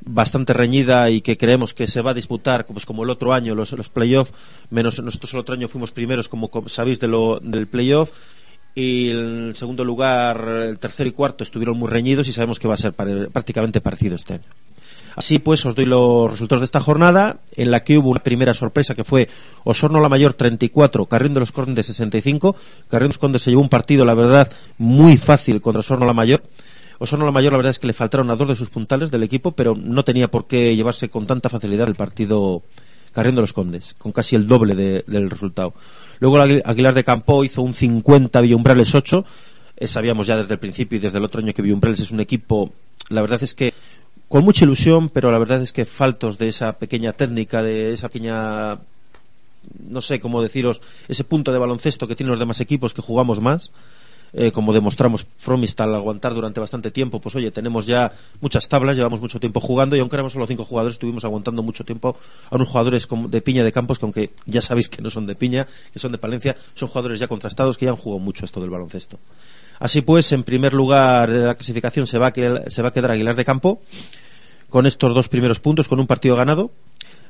[0.03, 3.55] bastante reñida y que creemos que se va a disputar pues como el otro año
[3.55, 4.33] los, los playoffs
[4.71, 8.11] menos nosotros el otro año fuimos primeros como co- sabéis de lo, del playoff
[8.75, 12.75] y en segundo lugar el tercero y cuarto estuvieron muy reñidos y sabemos que va
[12.75, 14.45] a ser pare- prácticamente parecido este año
[15.17, 18.53] Así pues, os doy los resultados de esta jornada, en la que hubo una primera
[18.53, 19.29] sorpresa que fue
[19.63, 22.57] Osorno La Mayor 34, Carrión de los Condes 65.
[22.89, 26.15] Carrión de los Condes se llevó un partido, la verdad, muy fácil contra Osorno La
[26.15, 26.43] Mayor.
[27.05, 29.23] Osorno La Mayor, la verdad es que le faltaron a dos de sus puntales del
[29.23, 32.63] equipo, pero no tenía por qué llevarse con tanta facilidad el partido
[33.13, 35.73] Carrión de los Condes, con casi el doble de- del resultado.
[36.21, 39.25] Luego Aguilar de Campo hizo un 50, Villumbrales 8.
[39.77, 42.21] Eh, sabíamos ya desde el principio y desde el otro año que Villumbrales es un
[42.21, 42.73] equipo,
[43.11, 43.73] la verdad es que
[44.29, 48.09] con mucha ilusión, pero la verdad es que faltos de esa pequeña técnica, de esa
[48.09, 48.79] pequeña,
[49.89, 53.41] no sé cómo deciros, ese punto de baloncesto que tienen los demás equipos que jugamos
[53.41, 53.71] más.
[54.35, 58.97] Eh, como demostramos Fromista al aguantar durante bastante tiempo, pues oye, tenemos ya muchas tablas,
[58.97, 62.17] llevamos mucho tiempo jugando y aunque éramos solo cinco jugadores, estuvimos aguantando mucho tiempo
[62.51, 65.35] a unos jugadores de piña de campos que aunque ya sabéis que no son de
[65.37, 68.61] piña, que son de Palencia, son jugadores ya contrastados que ya han jugado mucho esto
[68.61, 69.19] del baloncesto.
[69.79, 73.11] Así pues, en primer lugar de la clasificación se va a, se va a quedar
[73.11, 73.83] Aguilar de Campo
[74.69, 76.73] con estos dos primeros puntos, con un partido ganado.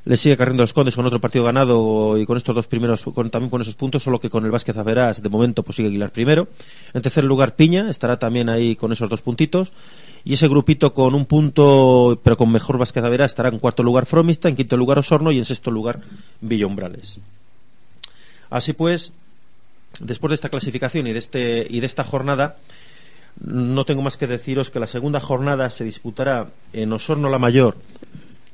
[0.06, 3.30] Le sigue Carriendo los Condes con otro partido ganado y con estos dos primeros, con,
[3.30, 6.10] también con esos puntos, solo que con el Vázquez Averás de momento pues sigue Aguilar
[6.10, 6.46] primero.
[6.92, 9.72] En tercer lugar Piña, estará también ahí con esos dos puntitos.
[10.26, 14.04] Y ese grupito con un punto, pero con mejor Vázquez Averás, estará en cuarto lugar
[14.04, 16.00] Fromista, en quinto lugar Osorno y en sexto lugar
[16.40, 17.18] Villa Umbrales.
[18.50, 19.12] Así pues,
[20.00, 22.56] después de esta clasificación y de, este, y de esta jornada,
[23.40, 27.76] no tengo más que deciros que la segunda jornada se disputará en Osorno la Mayor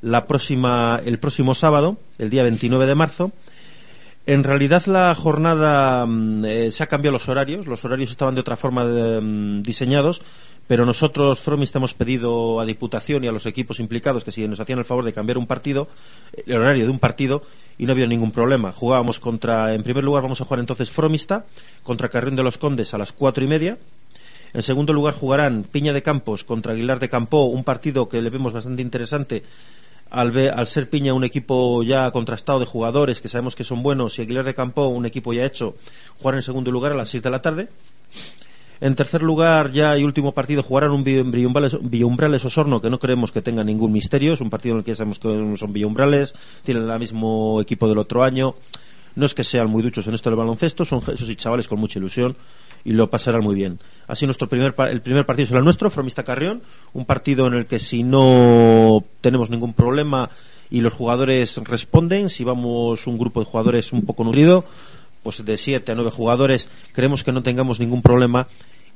[0.02, 3.32] la próxima, el próximo sábado, el día 29 de marzo.
[4.26, 8.42] En realidad la jornada mm, eh, se ha cambiado los horarios, los horarios estaban de
[8.42, 10.22] otra forma mm, diseñados,
[10.66, 14.60] pero nosotros, Fromist, hemos pedido a Diputación y a los equipos implicados que si nos
[14.60, 15.88] hacían el favor de cambiar un partido,
[16.46, 17.42] el horario de un partido,
[17.76, 18.72] y no había ningún problema.
[18.72, 21.44] Jugábamos contra, en primer lugar vamos a jugar entonces Fromista
[21.82, 23.78] contra Carrión de los Condes a las cuatro y media.
[24.52, 28.30] En segundo lugar jugarán Piña de Campos contra Aguilar de Campó, un partido que le
[28.30, 29.42] vemos bastante interesante
[30.10, 34.18] al, al, ser Piña un equipo ya contrastado de jugadores que sabemos que son buenos
[34.18, 35.74] y Aguilar de Campo un equipo ya hecho,
[36.18, 37.68] jugar en segundo lugar a las 6 de la tarde.
[38.80, 43.42] En tercer lugar, ya y último partido, jugarán un Villumbrales Osorno, que no creemos que
[43.42, 44.32] tenga ningún misterio.
[44.32, 47.98] Es un partido en el que sabemos que son Villumbrales, tienen el mismo equipo del
[47.98, 48.54] otro año.
[49.16, 51.98] No es que sean muy duchos en esto del baloncesto, son esos chavales con mucha
[51.98, 52.34] ilusión
[52.84, 53.78] y lo pasarán muy bien.
[54.06, 56.62] Así nuestro primer el primer partido será nuestro, Fromista Carrión,
[56.92, 60.30] un partido en el que si no tenemos ningún problema
[60.70, 64.64] y los jugadores responden, si vamos un grupo de jugadores un poco nutrido,
[65.22, 68.46] pues de siete a nueve jugadores, creemos que no tengamos ningún problema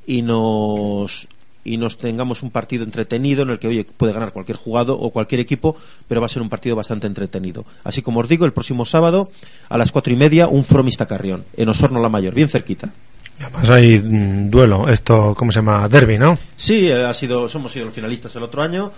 [0.07, 1.29] y nos
[1.64, 5.11] y nos tengamos un partido entretenido en el que oye puede ganar cualquier jugador o
[5.11, 7.64] cualquier equipo, pero va a ser un partido bastante entretenido.
[7.83, 9.31] Así como os digo, el próximo sábado
[9.68, 12.92] a las cuatro y media un Fromista Carrión en Osorno la Mayor, bien cerquita.
[13.40, 15.88] Además hay mm, duelo, esto, ¿cómo se llama?
[15.88, 16.38] Derby, ¿no?
[16.57, 18.92] Sí, eh, ha sido, somos sido los finalistas el otro año.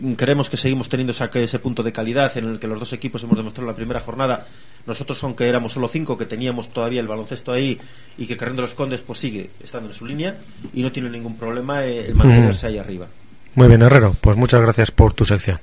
[0.00, 3.22] Mm, creemos que seguimos teniendo ese punto de calidad en el que los dos equipos
[3.22, 4.46] hemos demostrado en la primera jornada.
[4.86, 7.78] Nosotros, aunque éramos solo cinco, que teníamos todavía el baloncesto ahí
[8.18, 10.36] y que Carriendo los Condes pues sigue estando en su línea
[10.74, 13.06] y no tiene ningún problema eh, el mantenerse ahí arriba.
[13.54, 14.14] Muy bien, Herrero.
[14.20, 15.58] Pues muchas gracias por tu sección.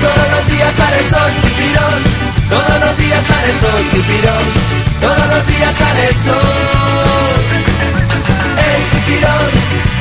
[0.00, 0.74] todos los días
[1.42, 2.21] chipirón,
[2.52, 4.44] todos los días sale el sol, chipirón,
[5.00, 7.40] todos los días sale el sol.
[8.68, 9.46] El chipirón,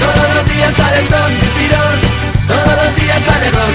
[0.04, 1.96] todos los días sale el sol, chipirón,
[2.52, 3.72] todos los días sale el sol,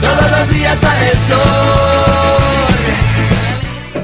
[0.00, 2.51] todos los días sale el sol.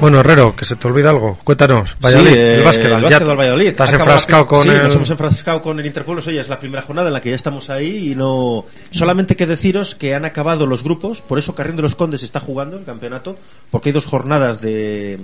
[0.01, 1.37] Bueno, Herrero, que se te olvida algo.
[1.43, 1.97] Cuéntanos.
[1.99, 3.67] Valladolid, el básquet, el básquet del Valladolid.
[3.67, 4.83] Estás enfrascado con sí, el...
[4.83, 6.25] nos hemos enfrascado con el Interpueblos.
[6.27, 8.63] Oye, es la primera jornada en la que ya estamos ahí y no...
[8.91, 12.39] Solamente que deciros que han acabado los grupos, por eso Carrión de los Condes está
[12.39, 13.35] jugando el campeonato,
[13.71, 15.19] porque hay dos jornadas de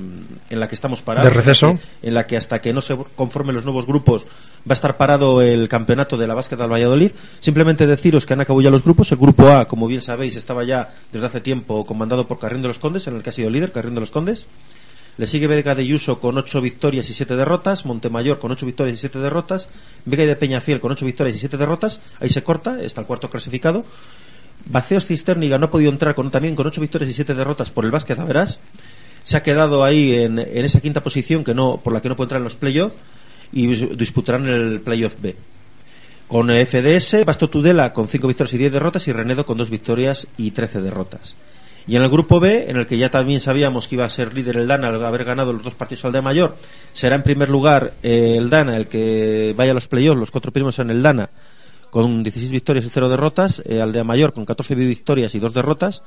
[0.49, 1.31] en la que estamos parados.
[1.31, 1.79] De receso.
[2.01, 4.27] En la que hasta que no se conformen los nuevos grupos
[4.67, 7.11] va a estar parado el campeonato de la básquet del Valladolid.
[7.39, 9.11] Simplemente deciros que han acabado ya los grupos.
[9.11, 12.67] El grupo A, como bien sabéis, estaba ya desde hace tiempo comandado por Carrión de
[12.67, 14.47] los Condes, en el que ha sido líder, Carrión de los Condes.
[15.17, 18.97] Le sigue Vega de Yuso con 8 victorias y 7 derrotas, Montemayor con 8 victorias
[18.97, 19.69] y 7 derrotas,
[20.03, 23.29] Vega de Peñafiel con 8 victorias y 7 derrotas, ahí se corta, está el cuarto
[23.29, 23.85] clasificado.
[24.65, 27.85] Baceos Cisterniga no ha podido entrar con, también con 8 victorias y 7 derrotas por
[27.85, 28.59] el básquet, verás.
[29.23, 32.15] Se ha quedado ahí en, en, esa quinta posición que no, por la que no
[32.15, 32.95] puede entrar en los playoffs
[33.53, 35.35] y disputarán el playoff B.
[36.27, 40.27] Con FDS, Basto Tudela con 5 victorias y 10 derrotas y Renedo con 2 victorias
[40.37, 41.35] y 13 derrotas.
[41.87, 44.33] Y en el grupo B, en el que ya también sabíamos que iba a ser
[44.33, 46.55] líder el Dana al haber ganado los dos partidos al de mayor,
[46.93, 50.51] será en primer lugar eh, el Dana el que vaya a los playoffs, los cuatro
[50.51, 51.29] primeros en el Dana,
[51.91, 56.01] con 16 victorias y 0 derrotas, eh, Aldea Mayor con 14 victorias y 2 derrotas,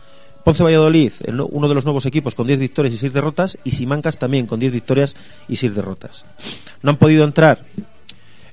[0.44, 1.12] Ponce Valladolid,
[1.50, 4.60] uno de los nuevos equipos con 10 victorias y 6 derrotas, y Simancas también con
[4.60, 5.16] 10 victorias
[5.48, 6.24] y 6 derrotas.
[6.82, 7.60] No han podido entrar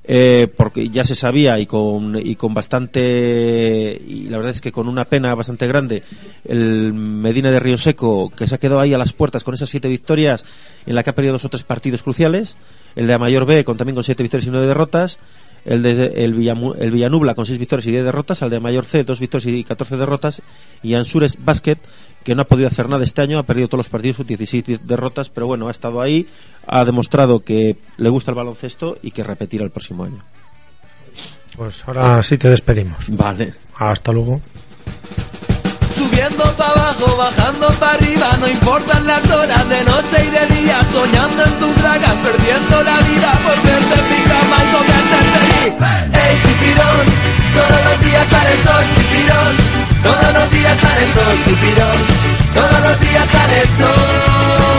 [0.08, 4.70] eh, porque ya se sabía y con, y con bastante, y la verdad es que
[4.70, 6.02] con una pena bastante grande,
[6.44, 9.68] el Medina de Río Seco, que se ha quedado ahí a las puertas con esas
[9.68, 10.44] siete victorias,
[10.86, 12.56] en la que ha perdido dos o tres partidos cruciales,
[12.94, 15.18] el de Amayor B, con, también con siete victorias y nueve derrotas,
[15.64, 19.02] el de el, el Villanubla con seis victorias y diez derrotas, el de Mayor C,
[19.02, 20.40] dos victorias y catorce derrotas,
[20.84, 21.78] y Ansures Basket,
[22.26, 24.80] que no ha podido hacer nada este año, ha perdido todos los partidos, sus 16
[24.82, 26.26] derrotas, pero bueno, ha estado ahí,
[26.66, 30.24] ha demostrado que le gusta el baloncesto y que repetirá el próximo año.
[31.56, 32.98] Pues ahora sí te despedimos.
[33.10, 33.54] Vale.
[33.78, 34.40] Hasta luego.
[35.94, 40.82] Subiendo para abajo, bajando para arriba, no importan las horas de noche y de día,
[40.92, 45.74] soñando en tus dragas, perdiendo la vida por verte en mi cama y comerte feliz.
[46.10, 47.06] ¡Ey, chipirón!
[47.54, 49.75] Todos los días sale el sol, chipirón.
[50.02, 51.38] Todos los días sale el sol.
[52.54, 54.75] Todos los días sale el sol.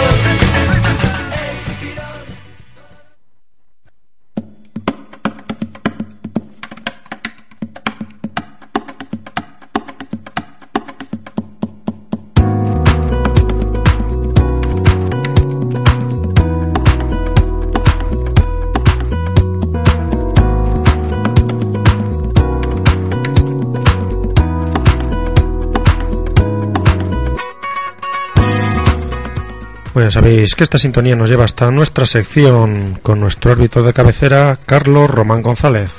[29.98, 34.56] Bueno, sabéis que esta sintonía nos lleva hasta nuestra sección con nuestro árbitro de cabecera,
[34.64, 35.92] Carlos Román González.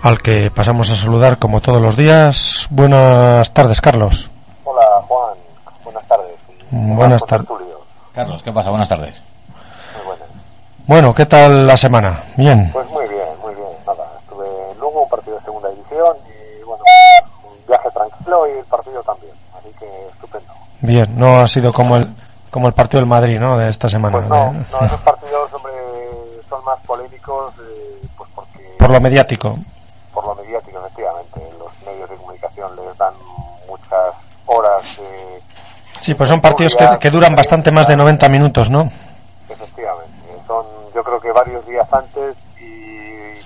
[0.00, 2.66] Al que pasamos a saludar como todos los días.
[2.70, 4.30] Buenas tardes, Carlos.
[4.64, 5.34] Hola, Juan.
[5.84, 6.36] Buenas tardes.
[6.70, 7.48] Buenas tardes.
[8.14, 8.70] Carlos, ¿qué pasa?
[8.70, 9.22] Buenas tardes.
[9.94, 10.28] Muy buenas.
[10.86, 12.22] Bueno, ¿qué tal la semana?
[12.38, 12.70] Bien.
[12.72, 13.68] Pues muy bien, muy bien.
[13.86, 16.84] Nada, estuve en Lugo, un partido de segunda división y bueno,
[17.44, 17.58] un
[18.32, 19.32] tranquilo y el partido también.
[19.58, 20.52] Así que estupendo.
[20.80, 22.08] Bien, no ha sido como el
[22.50, 23.56] como el partido del Madrid, ¿no?
[23.56, 24.18] De esta semana.
[24.18, 25.72] Pues no, no esos partidos, hombre,
[26.48, 29.56] son más polémicos eh, pues porque Por lo mediático.
[30.12, 31.40] por lo mediático, efectivamente.
[31.58, 33.14] Los medios de comunicación les dan
[33.68, 34.14] muchas
[34.46, 35.40] horas de
[36.02, 38.90] Sí, pues son partidos que, que duran bastante más de 90 minutos, ¿no?
[39.48, 40.12] Efectivamente,
[40.46, 43.40] son yo creo que varios días antes y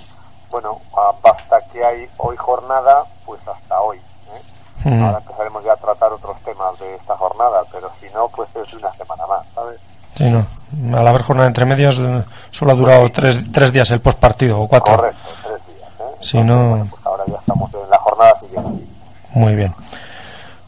[0.50, 3.98] bueno, a- hasta que hay hoy jornada, pues hasta hoy.
[3.98, 4.75] ¿eh?
[4.88, 5.02] Mm.
[5.04, 8.72] Ahora empezaremos ya a tratar otros temas de esta jornada, pero si no, pues es
[8.74, 9.80] una semana más, ¿sabes?
[10.14, 10.46] Sí, no.
[10.96, 14.68] Al haber jornada entre medios, eh, solo ha durado tres, tres días el postpartido, o
[14.68, 14.96] cuatro.
[14.96, 15.90] Correcto, tres días.
[16.00, 16.16] ¿eh?
[16.20, 18.84] Si no, Pues ahora ya estamos en la jornada siguiente.
[19.32, 19.74] muy bien.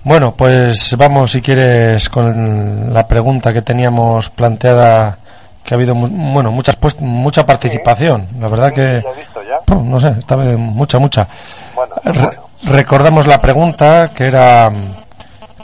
[0.04, 5.18] Bueno, pues vamos, si quieres, con la pregunta que teníamos planteada,
[5.64, 8.26] que ha habido bueno muchas pues, mucha participación.
[8.40, 9.74] La verdad que, ¿Lo he visto ya?
[9.76, 11.26] No sé, esta vez mucha, mucha.
[11.74, 14.70] Bueno, Re- recordamos la pregunta que era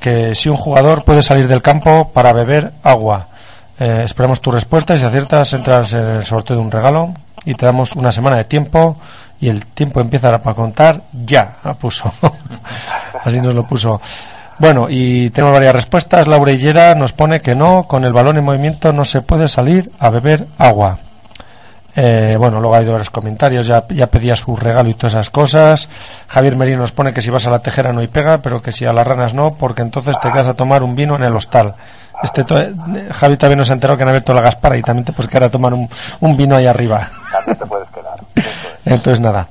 [0.00, 3.28] que si un jugador puede salir del campo para beber agua.
[3.78, 7.14] Eh, esperamos tu respuesta y si aciertas entras en el sorteo de un regalo
[7.44, 8.96] y te damos una semana de tiempo
[9.40, 12.12] y el tiempo empieza para contar ya, puso.
[13.24, 14.00] Así nos lo puso.
[14.58, 16.28] Bueno, y tenemos varias respuestas.
[16.28, 20.10] Laura nos pone que no, con el balón en movimiento no se puede salir a
[20.10, 20.98] beber agua.
[21.96, 25.30] Eh, bueno, luego ha habido varios comentarios, ya, ya pedía su regalo y todas esas
[25.30, 25.88] cosas.
[26.26, 28.72] Javier Merino nos pone que si vas a la tejera no hay pega, pero que
[28.72, 31.36] si a las ranas no, porque entonces te quedas a tomar un vino en el
[31.36, 31.74] hostal.
[32.22, 32.72] Este eh,
[33.12, 35.44] Javi también nos ha enterado que han abierto la Gaspara y también te puedes quedar
[35.44, 35.88] a tomar un,
[36.20, 37.08] un vino ahí arriba.
[37.32, 38.20] También te puedes quedar.
[38.84, 39.46] Entonces nada.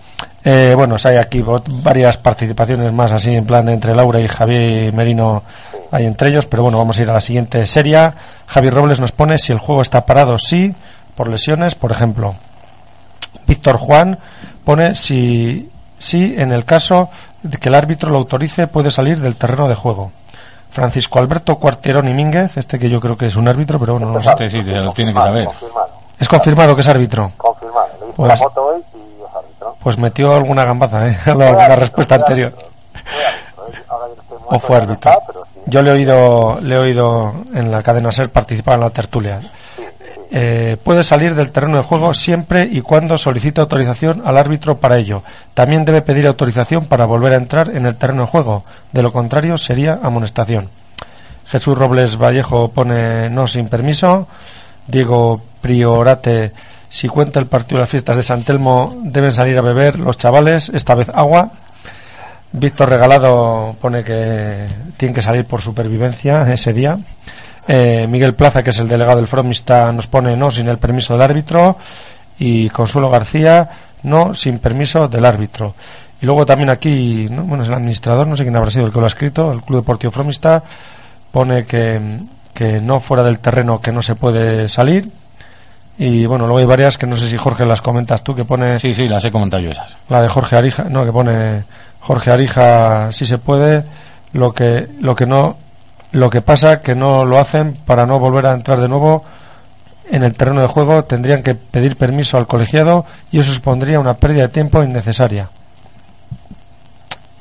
[0.45, 4.91] Eh, bueno, hay aquí varias participaciones más así en plan de entre Laura y Javier
[4.91, 5.43] Merino
[5.89, 8.11] hay entre ellos, pero bueno, vamos a ir a la siguiente serie.
[8.47, 10.75] Javier Robles nos pone si el juego está parado, sí,
[11.15, 12.35] por lesiones, por ejemplo.
[13.47, 14.17] Víctor Juan
[14.63, 17.09] pone si, si en el caso
[17.41, 20.11] de que el árbitro lo autorice puede salir del terreno de juego.
[20.71, 24.21] Francisco Alberto Cuarterón Mínguez, este que yo creo que es un árbitro, pero bueno, no
[24.21, 24.29] sé.
[24.31, 25.45] Este sí, te lo tiene que saber.
[25.45, 25.87] Confirmado,
[26.19, 27.31] Es confirmado que es árbitro.
[27.37, 27.87] confirmado.
[28.07, 29.75] Le Pues- la foto hoy y os árbitro.
[29.81, 31.17] Pues metió alguna gambaza, ¿eh?
[31.27, 32.53] La, la respuesta anterior.
[34.47, 35.11] O fue ya árbitro.
[35.65, 39.41] Yo le he oído, le he oído en la cadena SER participar en la tertulia.
[40.35, 44.97] Eh, puede salir del terreno de juego siempre y cuando solicite autorización al árbitro para
[44.97, 45.21] ello.
[45.53, 48.65] También debe pedir autorización para volver a entrar en el terreno de juego.
[48.91, 50.69] De lo contrario, sería amonestación.
[51.45, 54.27] Jesús Robles Vallejo pone no sin permiso.
[54.87, 56.51] Diego Priorate,
[56.89, 60.17] si cuenta el partido de las fiestas de San Telmo, deben salir a beber los
[60.17, 61.51] chavales, esta vez agua.
[62.53, 64.65] Víctor Regalado pone que
[64.97, 66.97] tiene que salir por supervivencia ese día.
[67.67, 71.13] Eh, Miguel Plaza, que es el delegado del Fromista, nos pone no sin el permiso
[71.13, 71.77] del árbitro.
[72.39, 73.69] Y Consuelo García,
[74.03, 75.75] no sin permiso del árbitro.
[76.21, 77.43] Y luego también aquí, ¿no?
[77.43, 79.61] bueno, es el administrador, no sé quién habrá sido el que lo ha escrito, el
[79.61, 80.63] Club Deportivo Fromista,
[81.31, 81.99] pone que,
[82.53, 85.09] que no fuera del terreno que no se puede salir.
[85.97, 88.79] Y bueno, luego hay varias que no sé si Jorge las comentas tú, que pone
[88.79, 89.95] Sí, sí, las he comentado yo esas.
[90.09, 91.63] la de Jorge Arija, no, que pone
[91.99, 93.83] Jorge Arija si se puede,
[94.31, 95.57] lo que lo que no
[96.13, 99.25] lo que pasa que no lo hacen para no volver a entrar de nuevo
[100.09, 104.13] en el terreno de juego, tendrían que pedir permiso al colegiado y eso supondría una
[104.13, 105.49] pérdida de tiempo innecesaria.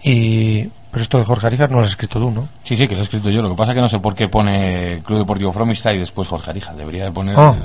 [0.03, 2.47] Y pero esto de Jorge Arija no lo has escrito tú, ¿no?
[2.65, 3.41] Sí, sí, que lo he escrito yo.
[3.41, 6.51] Lo que pasa que no sé por qué pone Club Deportivo Fromista y después Jorge
[6.51, 6.75] Arija.
[6.75, 7.35] Debería de poner...
[7.39, 7.57] Ah,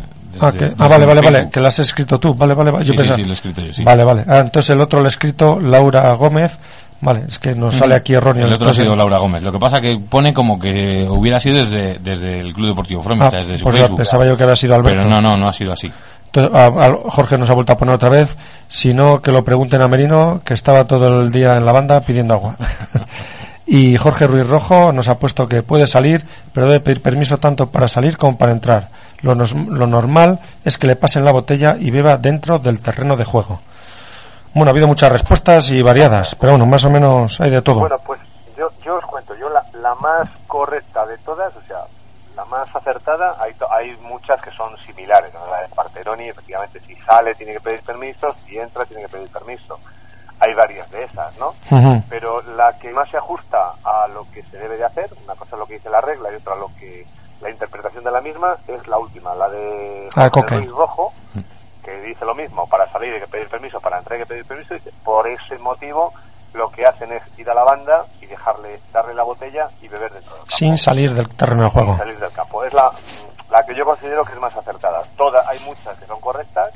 [0.41, 1.51] ah, ah, vale, vale, vale, Facebook.
[1.51, 2.85] que lo has escrito tú, vale, vale, vale.
[2.85, 3.83] Yo Sí, sí, pensaba- sí, lo he escrito yo, sí.
[3.83, 4.23] Vale, vale.
[4.27, 6.57] Ah, entonces el otro lo ha escrito Laura Gómez.
[6.99, 8.47] Vale, es que nos sale aquí erróneo.
[8.47, 9.43] El otro ha sido Laura Gómez.
[9.43, 13.27] Lo que pasa que pone como que hubiera sido desde, desde el Club Deportivo Fromista,
[13.35, 13.97] Ah, desde su pues Facebook.
[13.97, 15.01] pensaba yo que había sido Alberto.
[15.01, 15.91] Pero no, no, no ha sido así.
[16.25, 18.35] Entonces, a- a- Jorge nos ha vuelto a poner otra vez,
[18.67, 22.01] si no, que lo pregunten a Merino, que estaba todo el día en la banda
[22.01, 22.55] pidiendo agua.
[23.67, 26.23] y Jorge Ruiz Rojo nos ha puesto que puede salir,
[26.53, 28.89] pero debe pedir permiso tanto para salir como para entrar.
[29.21, 33.15] Lo, nos- lo normal es que le pasen la botella y beba dentro del terreno
[33.17, 33.59] de juego.
[34.53, 37.79] Bueno, ha habido muchas respuestas y variadas, pero bueno, más o menos hay de todo.
[37.79, 38.19] Bueno, pues
[38.57, 41.77] yo, yo os cuento, yo la, la más correcta de todas, o sea,
[42.35, 45.31] la más acertada, hay, hay muchas que son similares.
[45.33, 45.51] ¿no?
[45.51, 49.27] La de Parteroni, efectivamente, si sale tiene que pedir permiso, si entra tiene que pedir
[49.29, 49.79] permiso.
[50.39, 51.55] Hay varias de esas, ¿no?
[52.09, 55.55] Pero la que más se ajusta a lo que se debe de hacer, una cosa
[55.55, 57.07] es lo que dice la regla y otra lo que
[57.41, 60.55] la interpretación de la misma, es la última, la de Jorge Coque.
[60.57, 61.13] Ruiz Rojo,
[61.83, 64.45] que dice lo mismo, para salir hay que pedir permiso, para entrar hay que pedir
[64.45, 66.13] permiso, y dice, por ese motivo
[66.53, 70.11] lo que hacen es ir a la banda y dejarle, darle la botella y beber
[70.11, 70.55] dentro del campo.
[70.55, 71.89] Sin salir del terreno de juego.
[71.89, 72.63] Sin salir del campo.
[72.63, 72.91] Es la,
[73.51, 75.03] la que yo considero que es más acertada.
[75.15, 76.73] Todas, hay muchas que son correctas,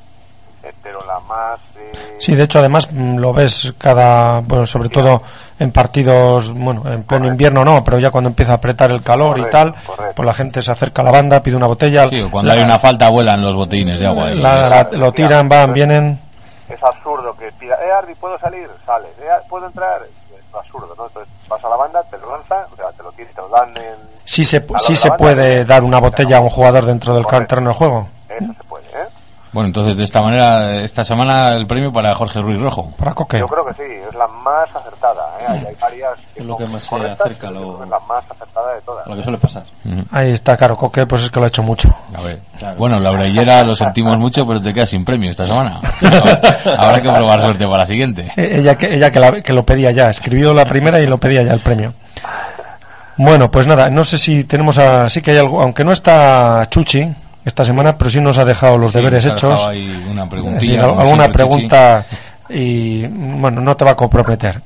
[0.63, 1.59] eh, pero la más...
[1.77, 5.23] eh, Sí, de hecho, además mm, lo ves cada, bueno, sobre todo
[5.61, 9.37] en partidos, bueno, en pleno invierno no, pero ya cuando empieza a apretar el calor
[9.39, 10.13] y tal, correcto.
[10.15, 12.07] pues la gente se acerca a la banda, pide una botella.
[12.07, 14.31] Sí, cuando la- hay una falta vuelan los botellines de agua.
[14.31, 16.19] la- la- lo tiran, van, vienen.
[16.67, 18.67] es absurdo que pida, eh, Ardi, ¿puedo salir?
[18.85, 20.01] Sales, eh, ¿puedo entrar?
[20.03, 21.05] Es absurdo, ¿no?
[21.07, 23.49] Entonces vas a la banda, te lo lanzan, o sea, te lo tiran, te lo
[23.49, 23.95] dan en...
[24.23, 27.47] Sí se, sí se banda, puede dar una botella a un jugador dentro del Correcto.
[27.49, 28.07] terreno de juego.
[28.29, 29.07] Eso se puede, ¿eh?
[29.53, 32.89] Bueno, entonces de esta manera, esta semana el premio para Jorge Ruiz Rojo.
[32.97, 33.39] Para Coque.
[33.39, 36.65] Yo creo que sí, es la más acertada, Hay, hay varias que Es lo son
[36.67, 39.07] que más se acerca a lo- la más acertada de todas.
[39.07, 39.63] Lo que suele pasar.
[40.11, 41.89] Ahí está, claro, Coque, pues es que lo ha hecho mucho.
[42.13, 42.39] A ver.
[42.57, 42.77] Claro.
[42.77, 45.79] Bueno, la Orellera lo sentimos mucho, pero te quedas sin premio esta semana.
[46.77, 48.31] Habrá que probar suerte para la siguiente.
[48.37, 51.17] Eh, Ella, que, ella que, la- que lo pedía ya, escribió la primera y lo
[51.17, 51.93] pedía ya el premio.
[53.17, 56.65] Bueno, pues nada, no sé si tenemos a, sí que hay algo, aunque no está
[56.69, 57.07] Chuchi
[57.45, 59.65] esta semana, pero sí nos ha dejado los Sí, deberes hechos.
[59.67, 62.05] ahí una preguntilla, decir, alguna siempre, pregunta
[62.49, 64.61] y bueno, no te va a comprometer.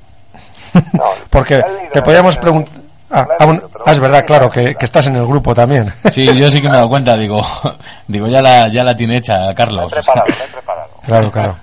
[0.93, 2.81] No, Porque leído te la podíamos letra, preguntar...
[3.11, 5.91] Ah, aún- ah, es bueno, verdad, claro, la que, que estás en el grupo también.
[6.11, 7.45] Sí, yo sí que me he dado cuenta, digo,
[8.07, 9.91] digo ya la, ya la tiene hecha Carlos.
[9.91, 10.89] He preparado, he preparado.
[11.05, 11.55] claro, claro.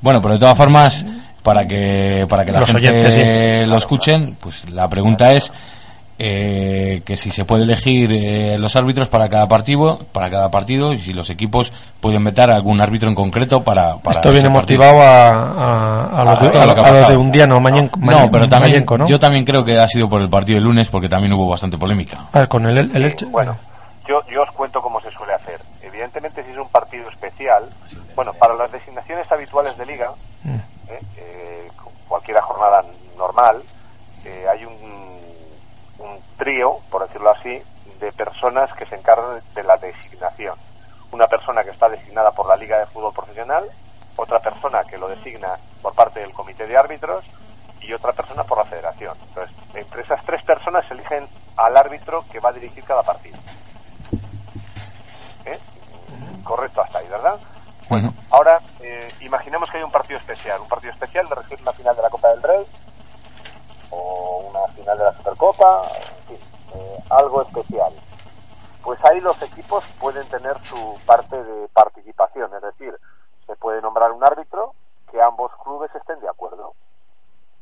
[0.00, 1.04] Bueno, pero de todas formas,
[1.42, 3.66] para que, para que la Los gente oyentes, sí.
[3.66, 5.50] lo escuchen, pues la pregunta es
[6.18, 10.92] eh, que si se puede elegir eh, los árbitros para cada partido, para cada partido,
[10.92, 14.48] y si los equipos pueden meter a algún árbitro en concreto para, para Esto viene
[14.50, 14.80] partido.
[14.80, 17.10] motivado a, a, a lo de, todo a lo que ha a lo pasado.
[17.10, 19.06] de Undiano, Mañenco, No, pero también, Mañenco, ¿no?
[19.06, 21.76] yo también creo que ha sido por el partido del lunes, porque también hubo bastante
[21.78, 22.26] polémica.
[22.32, 23.16] Ah, con el, el.
[23.30, 23.56] Bueno,
[24.06, 25.60] yo, yo os cuento cómo se suele hacer.
[25.82, 27.64] Evidentemente, si es un partido especial,
[28.14, 30.10] bueno, para las designaciones habituales de liga,
[30.46, 30.56] Mm.
[30.90, 31.00] ¿eh?
[31.16, 32.84] Eh, con cualquier jornada
[33.16, 33.56] normal,
[34.26, 35.03] eh, hay un, un
[36.44, 37.62] trío, por decirlo así,
[38.00, 40.56] de personas que se encargan de la designación.
[41.10, 43.64] Una persona que está designada por la Liga de Fútbol Profesional,
[44.16, 47.24] otra persona que lo designa por parte del Comité de Árbitros
[47.80, 49.16] y otra persona por la Federación.
[49.28, 51.26] Entonces, entre esas tres personas se eligen
[51.56, 53.38] al árbitro que va a dirigir cada partido.
[55.46, 55.58] ¿Eh?
[56.42, 57.38] Correcto hasta ahí, ¿verdad?
[57.88, 61.72] Bueno, Ahora, eh, imaginemos que hay un partido especial, un partido especial de recibir una
[61.72, 62.66] final de la Copa del Rey
[63.90, 65.82] o una final de la Supercopa,
[67.14, 67.92] algo especial.
[68.82, 72.98] Pues ahí los equipos pueden tener su parte de participación, es decir,
[73.46, 74.74] se puede nombrar un árbitro
[75.10, 76.74] que ambos clubes estén de acuerdo,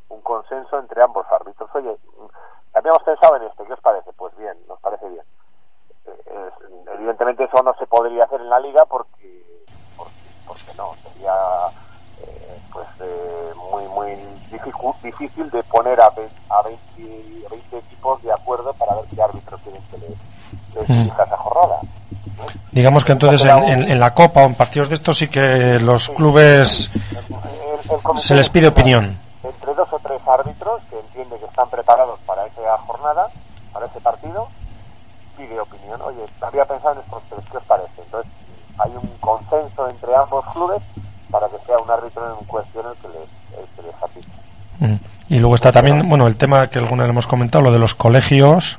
[0.09, 1.70] un consenso entre ambos árbitros.
[1.74, 1.96] Oye,
[2.74, 4.12] habíamos pensado en esto, ¿qué os parece?
[4.14, 5.24] Pues bien, nos parece bien.
[6.07, 6.50] Eh,
[6.94, 9.22] evidentemente eso no se podría hacer en la liga porque
[9.96, 11.32] porque, no sería
[12.72, 14.16] pues eh, muy muy
[15.02, 19.22] difícil de poner a, ve- a 20, a 20 equipos de acuerdo para ver qué
[19.22, 20.10] árbitro quieren que les,
[20.88, 21.08] Mm.
[21.10, 21.80] esa jornada
[22.72, 25.78] Digamos que entonces en, en- en la Copa o en partidos de estos sí que
[25.78, 29.18] los clubes El- el comité se les pide opinión.
[29.44, 33.26] entre dos o tres árbitros que entiende que están preparados para esa jornada,
[33.72, 34.48] para ese partido,
[35.36, 36.00] pide opinión.
[36.02, 38.02] Oye, había pensado en estos tres, ¿qué os parece?
[38.02, 38.32] Entonces,
[38.78, 40.82] hay un consenso entre ambos clubes
[41.32, 44.28] para que sea un árbitro en cuestión el que les, el que les apite.
[44.78, 45.34] Mm.
[45.34, 47.94] Y luego está también, bueno, el tema que alguna vez hemos comentado, lo de los
[47.96, 48.78] colegios,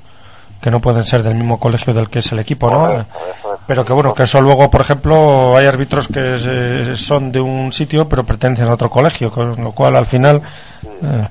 [0.61, 2.79] que no pueden ser del mismo colegio del que es el equipo, ¿no?
[2.81, 3.59] Correcto, eso es.
[3.67, 7.73] Pero que bueno, que eso luego, por ejemplo, hay árbitros que se- son de un
[7.73, 10.41] sitio pero pertenecen a otro colegio, con lo cual al final...
[10.83, 11.27] eh,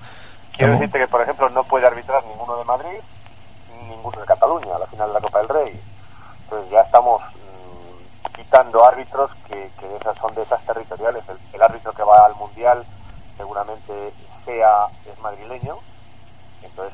[0.56, 2.98] Quiero como- decirte que, por ejemplo, no puede arbitrar ninguno de Madrid
[3.80, 4.66] ni ninguno de Cataluña
[8.52, 11.24] quitando árbitros que, que esas son de esas territoriales.
[11.26, 12.84] El, el árbitro que va al Mundial
[13.38, 14.12] seguramente
[14.44, 15.78] sea es madrileño.
[16.62, 16.92] Entonces,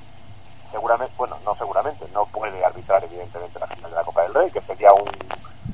[0.71, 4.51] seguramente, bueno, no seguramente, no puede arbitrar evidentemente la final de la Copa del Rey,
[4.53, 5.11] que sería un,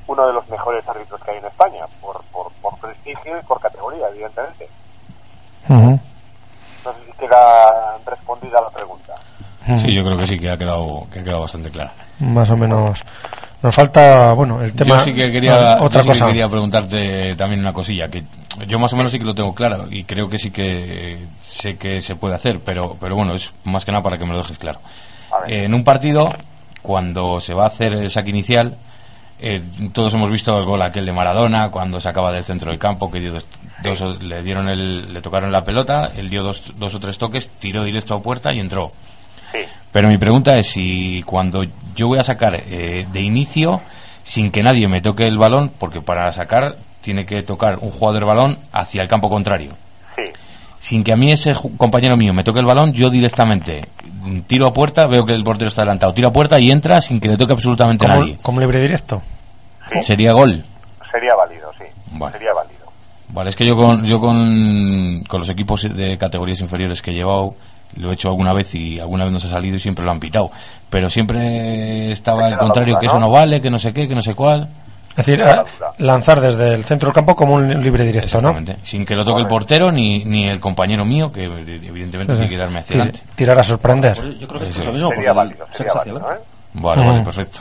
[0.07, 3.61] uno de los mejores árbitros que hay en España, por, por, por prestigio y por
[3.61, 4.67] categoría, evidentemente.
[5.69, 9.13] No sé si queda respondida la pregunta.
[9.77, 11.93] sí, yo creo que sí, que ha quedado, que ha quedado bastante clara.
[12.19, 13.03] Más o menos.
[13.65, 14.97] Nos falta, bueno, el tema...
[14.99, 16.27] yo sí que quería, otra yo sí que cosa.
[16.27, 18.21] quería preguntarte también una cosilla, que
[18.67, 21.75] yo más o menos sí que lo tengo claro y creo que sí que sé
[21.75, 24.37] que se puede hacer, pero, pero bueno, es más que nada para que me lo
[24.37, 24.79] dejes claro.
[25.47, 26.31] Eh, en un partido,
[26.83, 28.77] cuando se va a hacer el saque inicial,
[29.39, 29.61] eh,
[29.91, 33.09] todos hemos visto el gol aquel de Maradona, cuando se acaba del centro del campo,
[33.11, 33.33] que dio
[33.81, 37.17] dos o- le dieron el, le tocaron la pelota, él dio dos, dos o tres
[37.17, 38.91] toques, tiró directo a puerta y entró.
[39.51, 39.57] Sí.
[39.95, 41.63] Pero mi pregunta es si cuando
[41.95, 43.79] yo voy a sacar eh, de inicio,
[44.23, 48.23] sin que nadie me toque el balón, porque para sacar tiene que tocar un jugador
[48.23, 49.71] el balón hacia el campo contrario.
[50.17, 50.23] Sí.
[50.79, 53.87] Sin que a mí ese compañero mío me toque el balón, yo directamente
[54.47, 57.21] tiro a puerta, veo que el portero está adelantado, tiro a puerta y entra sin
[57.21, 58.37] que le toque absolutamente nadie.
[58.41, 59.21] como libre directo.
[60.01, 60.65] Sería gol.
[61.09, 61.85] Sería válido, sí.
[62.11, 62.33] Vale.
[62.33, 62.85] Sería válido.
[63.29, 67.13] Vale, es que yo con, yo con, con los equipos de categorías inferiores que he
[67.13, 67.55] llevado,
[67.97, 70.19] lo he hecho alguna vez y alguna vez nos ha salido y siempre lo han
[70.19, 70.51] pitado.
[70.89, 74.21] Pero siempre estaba al contrario, que eso no vale, que no sé qué, que no
[74.21, 74.67] sé cuál.
[75.17, 75.41] Es decir,
[75.99, 78.49] lanzar desde el centro del campo como un libre directo, ¿no?
[78.49, 78.85] Exactamente.
[78.85, 82.47] Sin que lo toque el portero ni, ni el compañero mío, que evidentemente Sí, sí.
[82.47, 83.19] tiene que darme hacia Sí, adelante.
[83.25, 83.31] sí.
[83.35, 84.37] Tirar a sorprender.
[84.39, 84.97] Yo creo que Eso es lo es.
[84.97, 85.09] mismo.
[85.11, 86.17] Sería válido, el sería válido.
[86.19, 86.37] ¿eh?
[86.73, 87.07] Vale, Mm.
[87.07, 87.59] vale, perfecto.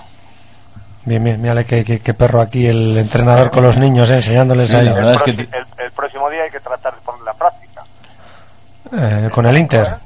[1.05, 4.71] Bien, bien, mírale qué, qué- qué perro aquí el entrenador con los niños, eh, enseñándoles
[4.71, 4.87] Sí, ahí.
[4.87, 5.41] la verdad es que El,
[5.85, 7.83] el próximo día hay que tratar de ponerla en práctica.
[9.27, 9.97] Eh, con el Inter.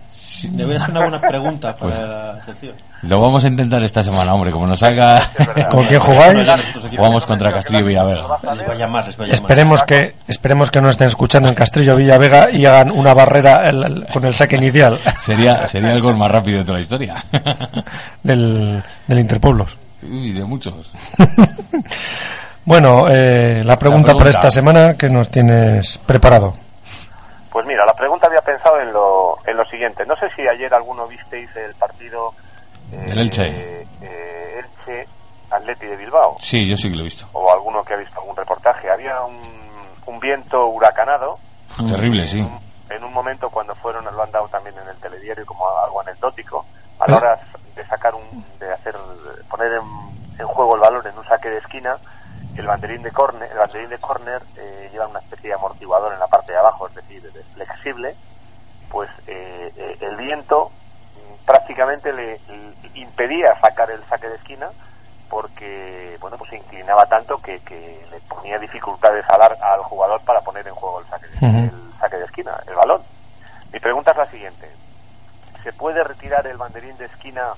[0.50, 2.74] Debería ser una buena pregunta para Pues- la sección.
[3.02, 5.22] Lo vamos a intentar esta semana, hombre, como nos haga...
[5.70, 6.48] ¿Con quién jugáis?
[6.96, 8.22] Jugamos contra Castillo y Villavega.
[8.54, 9.34] Les va a llamar, les va a llamar.
[9.34, 13.84] Esperemos que, esperemos que no estén escuchando en Castrillo Villavega y hagan una barrera el-
[13.84, 17.24] el- con el saque inicial Sería, sería el gol más rápido de toda la historia.
[18.22, 19.76] del, del Interpueblos.
[20.02, 20.74] Uy, de muchos.
[22.64, 24.48] Bueno, eh, la pregunta La para pregunta.
[24.48, 26.54] esta semana que nos tienes preparado.
[27.50, 30.04] Pues mira, la pregunta había pensado en lo, en lo siguiente.
[30.06, 32.34] No sé si ayer alguno visteis el partido
[32.92, 33.46] eh, El Elche.
[34.02, 35.06] eh, Elche
[35.50, 37.26] Atleti de Bilbao Sí, yo sí que lo he visto.
[37.32, 38.90] o alguno que ha visto algún reportaje.
[38.90, 39.40] Había un,
[40.06, 41.38] un viento huracanado
[41.88, 42.46] Terrible, sí.
[42.90, 46.66] en un momento cuando fueron, lo han dado también en el telediario como algo anecdótico,
[46.98, 47.40] a la hora
[47.76, 48.94] de sacar un, de hacer,
[49.48, 49.82] poner en,
[50.40, 51.96] en juego el balón en un saque de esquina,
[52.58, 56.18] el banderín de córner, el banderín de córner eh, lleva una especie de amortiguador en
[56.18, 58.16] la parte de abajo, es decir, es flexible,
[58.90, 60.70] pues eh, eh, el viento
[61.14, 64.68] mm, prácticamente le, le impedía sacar el saque de esquina
[65.30, 70.40] porque bueno pues se inclinaba tanto que, que le ponía dificultades al, al jugador para
[70.40, 73.02] poner en juego el saque, de, el saque de esquina, el balón.
[73.72, 74.68] Mi pregunta es la siguiente.
[75.62, 77.52] ¿Se puede retirar el banderín de esquina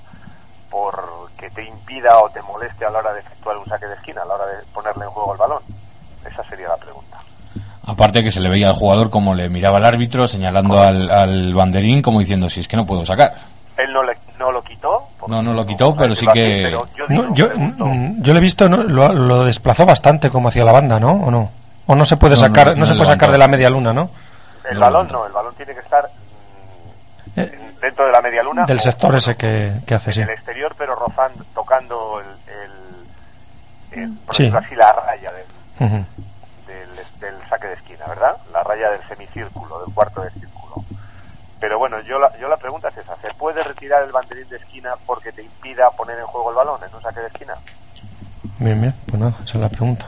[0.71, 4.21] porque te impida o te moleste a la hora de efectuar un saque de esquina,
[4.21, 5.61] a la hora de ponerle en juego el balón?
[6.25, 7.17] Esa sería la pregunta.
[7.85, 11.53] Aparte que se le veía al jugador como le miraba al árbitro, señalando al, al
[11.53, 13.33] banderín como diciendo, si es que no puedo sacar.
[13.77, 15.03] Él no, le, no lo quitó.
[15.27, 16.61] No, no lo quitó, pero sí que...
[16.63, 18.77] pero yo digo, No, yo, pregunto, mm, yo lo he visto, ¿no?
[18.83, 21.11] lo, lo desplazó bastante como hacia la banda, ¿no?
[21.13, 21.49] ¿O no?
[21.87, 23.69] ¿O no se puede No, sacar, no, no, no se puede sacar de la media
[23.69, 24.09] luna, ¿no?
[24.69, 25.25] el no, balón no.
[25.25, 26.07] el balón tiene que estar
[27.35, 28.65] mm, Eh, dentro de la media luna.
[28.65, 30.21] Del o- sector ese que, que hace, en sí.
[30.21, 34.51] el exterior, pero rozando, tocando el, el, el- por Sí.
[34.55, 35.47] así, la raya del,
[36.67, 38.37] del, del saque de esquina, ¿verdad?
[38.53, 40.75] La raya del semicírculo, del cuarto de círculo.
[41.59, 44.57] Pero bueno, yo la, yo la pregunta es esa, ¿se puede retirar el banderín de
[44.57, 47.53] esquina porque te impida poner en juego el balón en un saque de esquina?
[48.57, 50.07] Bien, bien, pues nada, esa es la pregunta.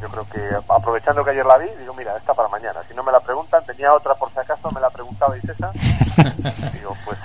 [0.00, 0.40] Yo creo que
[0.72, 2.80] aprovechando que ayer la vi, digo, mira, esta para mañana.
[2.88, 5.70] Si no me la preguntan, tenía otra por si acaso, me la preguntabais esa.
[6.72, 7.18] digo, pues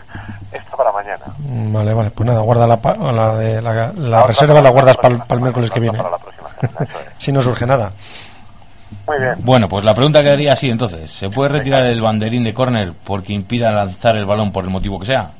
[0.52, 1.24] esta para mañana.
[1.38, 5.10] Vale, vale, pues nada, guarda la, pa- la, de, la, la reserva, la guardas para
[5.16, 5.98] próxima el miércoles que viene.
[5.98, 7.06] para la próxima semana, eso es.
[7.18, 7.92] Si no surge nada.
[9.06, 9.34] Muy bien.
[9.38, 11.10] Bueno, pues la pregunta quedaría así entonces.
[11.10, 14.98] ¿Se puede retirar el banderín de córner porque impida lanzar el balón por el motivo
[15.00, 15.30] que sea?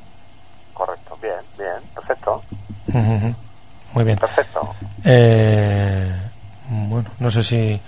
[0.73, 2.41] Correcto, bien, bien, perfecto.
[3.93, 4.17] Muy bien.
[4.17, 4.75] perfecto.
[5.05, 6.11] Eh,
[6.89, 7.79] bueno, no sé si.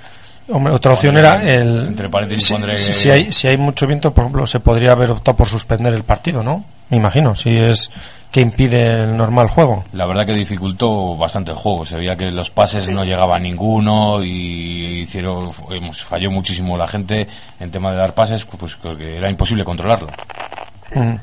[0.48, 1.88] Hombre, otra opción era el.
[1.88, 4.92] Entre paréntesis si, pondré- si- si hay, si hay mucho viento, por ejemplo, se podría
[4.92, 6.64] haber optado por suspender el partido, ¿no?
[6.90, 7.90] Me imagino, si es
[8.32, 9.86] que impide el normal juego.
[9.94, 11.84] La verdad que dificultó bastante el juego.
[11.86, 17.28] Se veía que los pases no llegaba a ninguno y hicieron, falló muchísimo la gente
[17.60, 20.10] en tema de dar pases, pues creo que era imposible controlarlo.
[20.94, 21.16] Mm.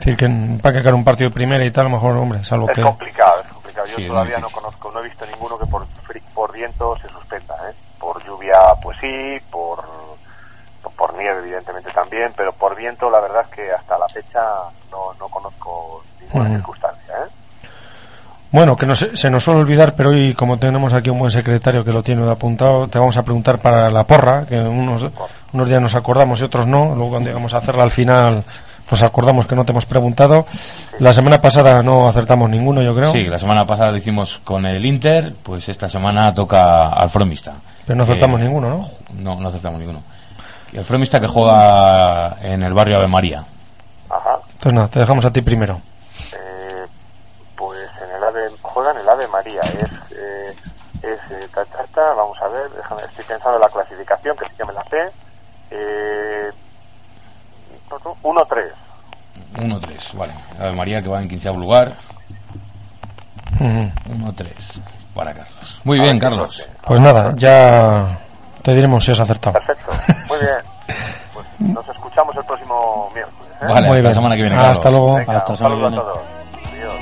[0.00, 2.16] Es decir, que para que caer un partido de primera y tal, a lo mejor,
[2.16, 2.82] hombre, salvo Es que.
[2.82, 3.86] complicado, es complicado.
[3.86, 5.86] Yo Sí, es todavía no conozco, no he visto ninguno que por,
[6.38, 7.74] por viento se suspenda, ¿eh?
[7.98, 9.84] Por lluvia, pues sí, por,
[10.96, 14.40] por, nieve, evidentemente también, pero por viento, la verdad es que hasta la fecha
[14.92, 17.66] no, no conozco ninguna circunstancia, ¿eh?
[18.52, 21.32] Bueno, que no se, se nos suele olvidar, pero hoy, como tenemos aquí un buen
[21.32, 25.08] secretario que lo tiene apuntado, te vamos a preguntar para la porra, que unos,
[25.52, 26.94] unos días nos acordamos y otros no.
[26.94, 28.44] Luego, cuando llegamos a hacerla al final,
[28.90, 30.46] nos acordamos que no te hemos preguntado.
[30.98, 33.12] La semana pasada no acertamos ninguno, yo creo.
[33.12, 37.54] Sí, la semana pasada lo hicimos con el Inter, pues esta semana toca al Fromista.
[37.86, 38.90] Pero no acertamos ninguno, ¿no?
[39.18, 40.02] No, no acertamos ninguno.
[40.72, 43.44] Y el Fromista que juega en el barrio Ave María.
[44.10, 44.38] Ajá.
[44.52, 45.80] Entonces, nada, te dejamos a ti primero.
[46.32, 46.86] Eh,
[47.56, 50.54] pues en el AVE, juega en el AVE María, es, eh,
[51.02, 54.46] es eh, ta, ta, ta, vamos a ver, déjame, estoy pensando en la clasificación, que
[54.46, 55.10] sí que me la sé.
[55.70, 56.50] Eh,
[58.22, 58.70] 1-3.
[59.56, 60.32] 1-3, vale.
[60.58, 61.94] A ver, María que va en quinceavo lugar.
[63.54, 63.64] Ujú.
[63.64, 63.90] 1-3
[65.14, 65.80] para Carlos.
[65.84, 66.66] Muy bien, Carlos.
[66.86, 68.18] Pues nada, ya
[68.62, 69.52] te diremos si has acertado.
[69.54, 69.92] Perfecto,
[70.28, 70.58] muy bien.
[71.34, 73.52] Pues nos escuchamos el próximo miércoles.
[73.60, 73.66] ¿eh?
[73.66, 74.14] Vale, Muy hasta la bien.
[74.14, 75.00] semana que viene, Hasta Carlos.
[75.00, 75.14] luego.
[75.16, 76.04] Venga, Hasta un semana que saludo a viene.
[76.04, 76.20] todos.
[76.72, 76.94] Adiós.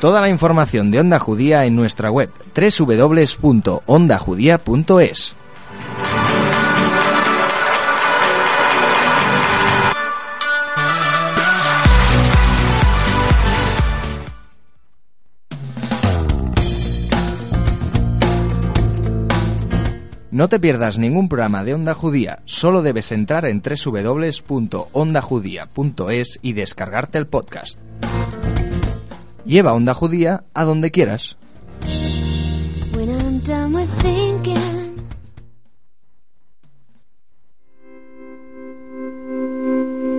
[0.00, 5.34] Toda la información de Onda Judía en nuestra web www.ondajudía.es.
[20.30, 27.18] No te pierdas ningún programa de Onda Judía, solo debes entrar en www.ondajudía.es y descargarte
[27.18, 27.78] el podcast.
[29.50, 31.36] Lleva Onda Judía a donde quieras.
[32.94, 35.10] When I'm done with thinking,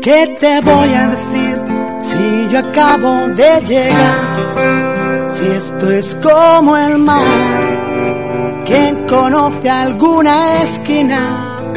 [0.01, 1.61] ¿Qué te voy a decir
[2.01, 5.25] si yo acabo de llegar?
[5.25, 11.71] Si esto es como el mar, ¿quién conoce alguna esquina?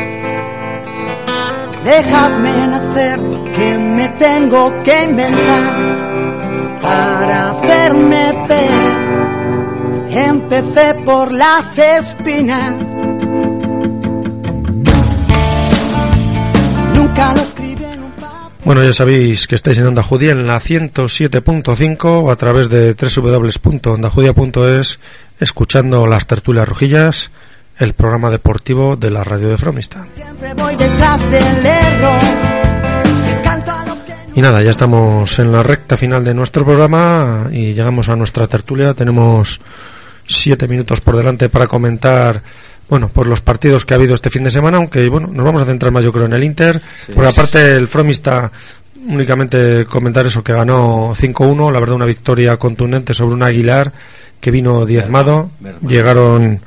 [1.85, 3.21] Dejadme nacer,
[3.53, 5.94] que me tengo que inventar
[6.85, 8.95] para hacerme ver.
[10.11, 12.73] Empecé por las espinas.
[16.95, 18.13] Nunca lo escribí en un
[18.65, 22.95] Bueno, ya sabéis que estáis en Onda Judía en la 107.5 o a través de
[22.95, 24.99] www.ondajudia.es
[25.41, 27.31] escuchando las tertulias rojillas,
[27.79, 30.05] el programa deportivo de la radio de Fromista.
[30.15, 32.64] Siempre voy detrás del error.
[34.37, 38.49] Y nada, ya estamos en la recta final de nuestro programa y llegamos a nuestra
[38.49, 38.93] tertulia.
[38.93, 39.61] Tenemos
[40.27, 42.43] siete minutos por delante para comentar,
[42.89, 45.63] bueno, por los partidos que ha habido este fin de semana, aunque bueno, nos vamos
[45.63, 46.83] a centrar más yo creo en el Inter.
[47.15, 48.51] Por aparte el Fromista
[49.07, 53.93] únicamente comentar eso que ganó 5-1, la verdad una victoria contundente sobre un Aguilar
[54.41, 55.51] que vino diezmado.
[55.87, 56.61] Llegaron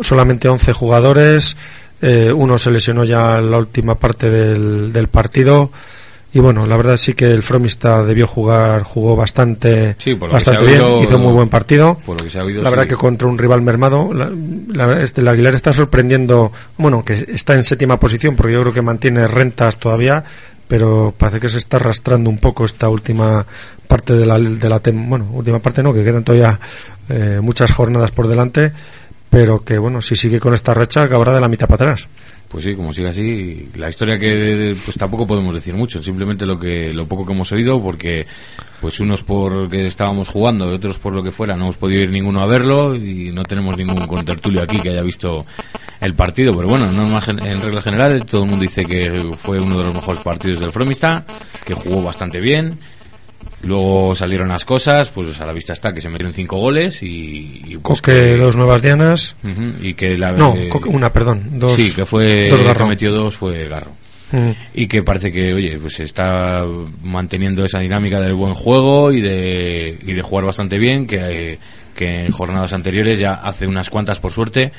[0.00, 1.58] solamente 11 jugadores,
[2.00, 5.70] eh, uno se lesionó ya en la última parte del, del partido.
[6.34, 10.80] Y bueno, la verdad sí que el Fromista debió jugar, jugó bastante, Sí, bastante bien,
[10.82, 11.96] oído- hizo muy buen partido.
[12.04, 12.88] Por lo que se ha oído, La verdad sí.
[12.90, 17.62] que contra un rival mermado, la, este, el Aguilar está sorprendiendo, bueno, que está en
[17.62, 20.24] séptima posición porque yo creo que mantiene rentas todavía,
[20.66, 23.46] pero parece que se está arrastrando un poco esta última
[23.86, 26.58] parte de la, de la bueno, última parte no, que quedan todavía
[27.10, 28.72] eh, muchas jornadas por delante,
[29.30, 32.08] pero que bueno, si sigue con esta racha acabará de la mitad para atrás.
[32.48, 36.58] Pues sí, como sigue así, la historia que pues tampoco podemos decir mucho, simplemente lo
[36.60, 38.26] que lo poco que hemos oído porque
[38.80, 42.10] pues unos porque estábamos jugando y otros por lo que fuera no hemos podido ir
[42.10, 45.44] ninguno a verlo y no tenemos ningún contertulio aquí que haya visto
[46.00, 49.32] el partido, pero bueno, en, norma gen- en reglas generales todo el mundo dice que
[49.38, 51.24] fue uno de los mejores partidos del Fromista,
[51.64, 52.78] que jugó bastante bien.
[53.64, 57.62] Luego salieron las cosas, pues a la vista está que se metieron cinco goles y,
[57.66, 59.36] y pues Coque, que- dos nuevas dianas.
[59.80, 61.42] Y que la No, eh, Coque- una, perdón.
[61.58, 62.86] Dos, sí, que fue dos el que Garro.
[62.88, 63.92] metió dos fue Garro.
[64.32, 64.50] Mm.
[64.74, 66.64] Y que parece que, oye, pues está
[67.02, 71.58] manteniendo esa dinámica del buen juego y de, y de jugar bastante bien, que, eh,
[71.94, 74.72] que en jornadas anteriores, ya hace unas cuantas por suerte,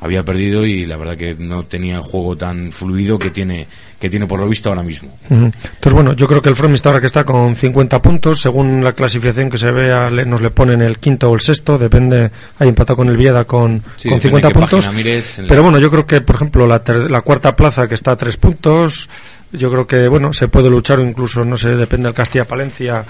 [0.00, 3.66] había perdido y la verdad que no tenía el juego tan fluido que tiene,
[4.00, 5.10] que tiene por lo visto ahora mismo.
[5.28, 8.92] Entonces, bueno, yo creo que el Fromista ahora que está con 50 puntos, según la
[8.92, 12.30] clasificación que se vea, le- nos le ponen el quinto o el sexto, depende,
[12.60, 14.94] hay empatado con el Vieda con, Sí, con depende 50 qué puntos.
[14.94, 17.94] mires la- Pero bueno, yo creo que, por ejemplo, la, ter- la cuarta plaza que
[17.96, 19.08] está a tres puntos,
[19.52, 23.04] yo creo que, bueno, se puede luchar o incluso, no sé, depende del Castilla-Palencia,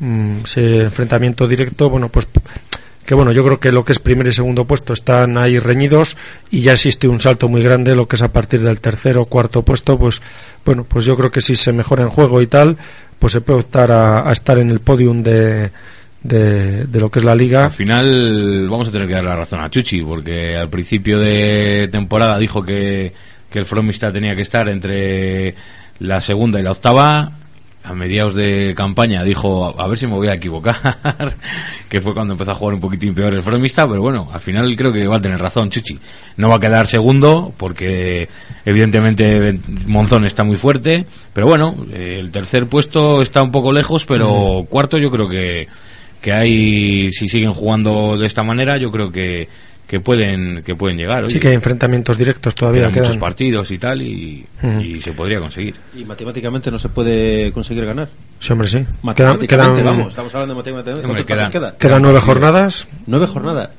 [0.00, 2.26] mm, ese enfrentamiento directo, bueno, pues
[3.06, 6.16] que bueno, yo creo que lo que es primer y segundo puesto están ahí reñidos
[6.50, 9.26] y ya existe un salto muy grande, lo que es a partir del tercero o
[9.26, 10.22] cuarto puesto, pues
[10.64, 12.76] bueno, pues yo creo que si se mejora en juego y tal,
[13.18, 15.70] pues se puede optar a, a estar en el podium de,
[16.22, 17.66] de, de lo que es la liga.
[17.66, 21.88] Al final vamos a tener que dar la razón a Chuchi, porque al principio de
[21.90, 23.12] temporada dijo que,
[23.50, 25.54] que el Fromista tenía que estar entre
[25.98, 27.32] la segunda y la octava.
[27.84, 30.76] A mediados de campaña dijo a ver si me voy a equivocar,
[31.88, 34.74] que fue cuando empezó a jugar un poquitín peor el Fromista, pero bueno, al final
[34.76, 35.98] creo que va a tener razón Chuchi.
[36.36, 38.28] No va a quedar segundo porque
[38.64, 44.04] evidentemente Monzón está muy fuerte, pero bueno, eh, el tercer puesto está un poco lejos,
[44.04, 45.68] pero cuarto yo creo que
[46.20, 49.48] que hay si siguen jugando de esta manera, yo creo que
[49.86, 51.24] que pueden que pueden llegar.
[51.28, 53.20] Sí Oye, que hay enfrentamientos directos todavía quedan muchos quedan.
[53.20, 54.80] partidos y tal y, Ujú.
[54.80, 55.74] y se podría conseguir.
[55.94, 58.08] Y matemáticamente no se puede conseguir ganar.
[58.38, 58.78] Sí, hombre, sí.
[58.78, 61.06] Quedan, Matemáticamente, quedan, vamos, estamos hablando de matemáticamente.
[61.06, 61.78] Hombre, ¿Cuántos partidos quedan- queda?
[61.88, 63.70] quedan nueve jornadas, Nueve jornadas.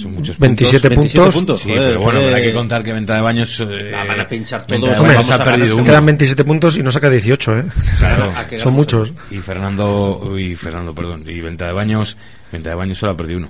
[0.00, 1.60] Son muchos 27 27 puntos.
[1.60, 2.34] Sí, Joder, pero bueno, joder.
[2.34, 3.60] hay que contar que Venta de Baños.
[3.60, 5.84] eh, La van a pinchar todos, Hombre, vamos a perdido uno.
[5.84, 7.64] quedan 27 puntos y no saca 18, ¿eh?
[7.98, 8.32] Claro.
[8.58, 9.12] Son muchos.
[9.30, 10.34] Y Fernando.
[10.38, 11.24] Y Fernando, perdón.
[11.26, 12.16] Y Venta de Baños.
[12.50, 13.48] Venta de Baños solo ha perdido uno.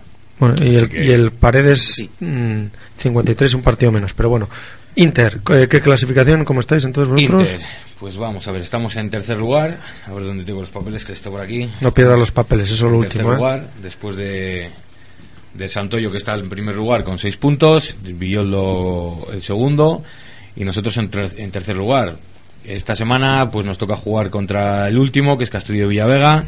[0.49, 2.65] Bueno, y, el, que- y el Paredes mm,
[2.99, 4.13] 53, un partido menos.
[4.15, 4.49] Pero bueno,
[4.97, 6.45] Inter, ¿qué, qué clasificación?
[6.45, 7.53] ¿Cómo estáis entonces vosotros?
[7.53, 7.67] Inter.
[8.01, 9.79] Pues vamos a ver, estamos en tercer lugar.
[10.09, 11.71] A ver dónde tengo los papeles, que está por aquí.
[11.81, 13.33] No pierdas los papeles, eso es lo tercer último.
[13.33, 13.37] ¿eh?
[13.37, 14.71] lugar, después de,
[15.55, 17.95] de Santoyo, que está en primer lugar con seis puntos.
[18.03, 20.03] Villoldo el segundo.
[20.57, 22.17] Y nosotros en, ter- en tercer lugar.
[22.65, 26.45] Esta semana pues nos toca jugar contra el último, que es Castillo Villavega.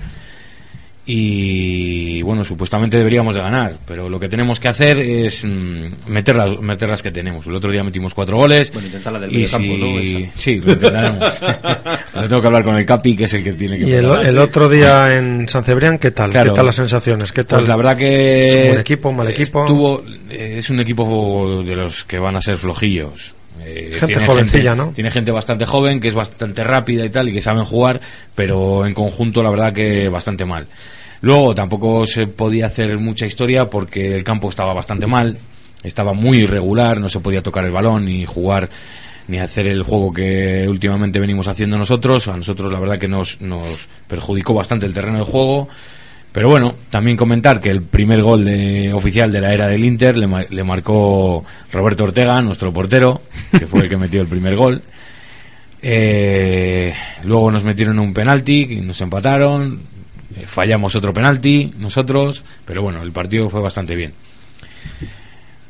[1.07, 6.35] Y bueno, supuestamente deberíamos de ganar, pero lo que tenemos que hacer es mm, meter
[6.37, 7.47] las, meter las que tenemos.
[7.47, 8.73] El otro día metimos cuatro goles.
[8.73, 9.99] Bueno, intentar la del y mediocampo, si- ¿no?
[10.27, 10.33] Esa.
[10.39, 11.41] Sí, lo intentaremos.
[12.15, 14.39] Lo tengo que hablar con el Capi, que es el que tiene que Y el,
[14.39, 16.31] otro día en San Cebrián, ¿qué tal?
[16.31, 16.53] Claro.
[16.53, 17.33] ¿Qué tal las sensaciones?
[17.33, 17.59] ¿Qué tal?
[17.61, 19.61] Pues la verdad que ¿Es un buen equipo, un mal equipo?
[19.65, 23.35] estuvo- es un equipo de los que van a ser flojillos.
[23.61, 24.93] Eh, Gente tiene jovencilla, ¿no?
[24.95, 28.01] Tiene gente bastante joven, que es bastante rápida y tal, y que saben jugar,
[28.35, 30.67] pero en conjunto la verdad que bastante mal.
[31.21, 35.39] Luego tampoco se podía hacer mucha historia porque el campo estaba bastante mal,
[35.83, 38.69] estaba muy irregular, no se podía tocar el balón ni jugar
[39.27, 42.29] ni hacer el juego que últimamente venimos haciendo nosotros.
[42.29, 45.69] A nosotros la verdad que nos, nos perjudicó bastante el terreno de juego.
[46.35, 50.19] Pero bueno, también comentar que el primer gol de- oficial de la era del Inter
[50.19, 53.23] le, le marcó Roberto Ortega, nuestro portero,
[53.57, 54.83] que fue el que metió el primer gol.
[55.81, 56.93] Eh,
[57.25, 59.79] luego nos metieron un penalti nos empataron.
[60.37, 64.13] Eh, fallamos otro penalti nosotros, pero bueno, el partido fue bastante bien.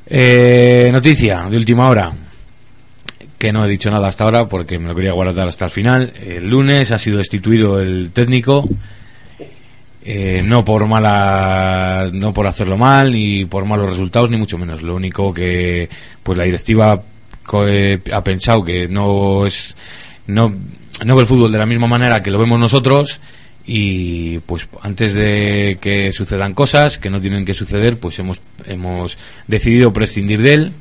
[0.07, 2.13] Eh, noticia de última hora
[3.39, 6.13] que no he dicho nada hasta ahora porque me lo quería guardar hasta el final.
[6.19, 8.67] El lunes ha sido destituido el técnico,
[10.05, 14.83] eh, no por mala, no por hacerlo mal ni por malos resultados ni mucho menos.
[14.83, 15.89] Lo único que,
[16.23, 17.03] pues la directiva
[17.67, 19.77] eh, ha pensado que no es,
[20.27, 20.53] no,
[21.05, 23.21] no ve el fútbol de la misma manera que lo vemos nosotros
[23.67, 29.17] y pues antes de que sucedan cosas que no tienen que suceder, pues hemos hemos
[29.47, 30.73] decidido prescindir de él.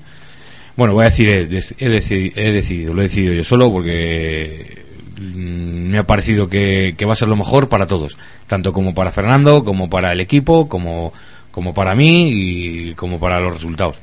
[0.75, 3.71] Bueno, voy a decir, he, dec- he decidi- he decidido, lo he decidido yo solo
[3.71, 4.82] porque
[5.23, 8.17] me ha parecido que, que va a ser lo mejor para todos,
[8.47, 11.13] tanto como para Fernando, como para el equipo, como,
[11.51, 14.01] como para mí y como para los resultados.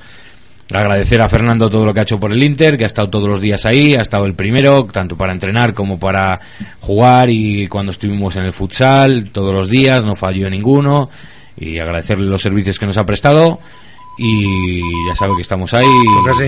[0.72, 3.28] Agradecer a Fernando todo lo que ha hecho por el Inter, que ha estado todos
[3.28, 6.40] los días ahí, ha estado el primero, tanto para entrenar como para
[6.80, 11.10] jugar y cuando estuvimos en el futsal, todos los días, no falló ninguno,
[11.56, 13.58] y agradecerle los servicios que nos ha prestado,
[14.16, 15.86] y ya sabe que estamos ahí.
[16.24, 16.44] Casi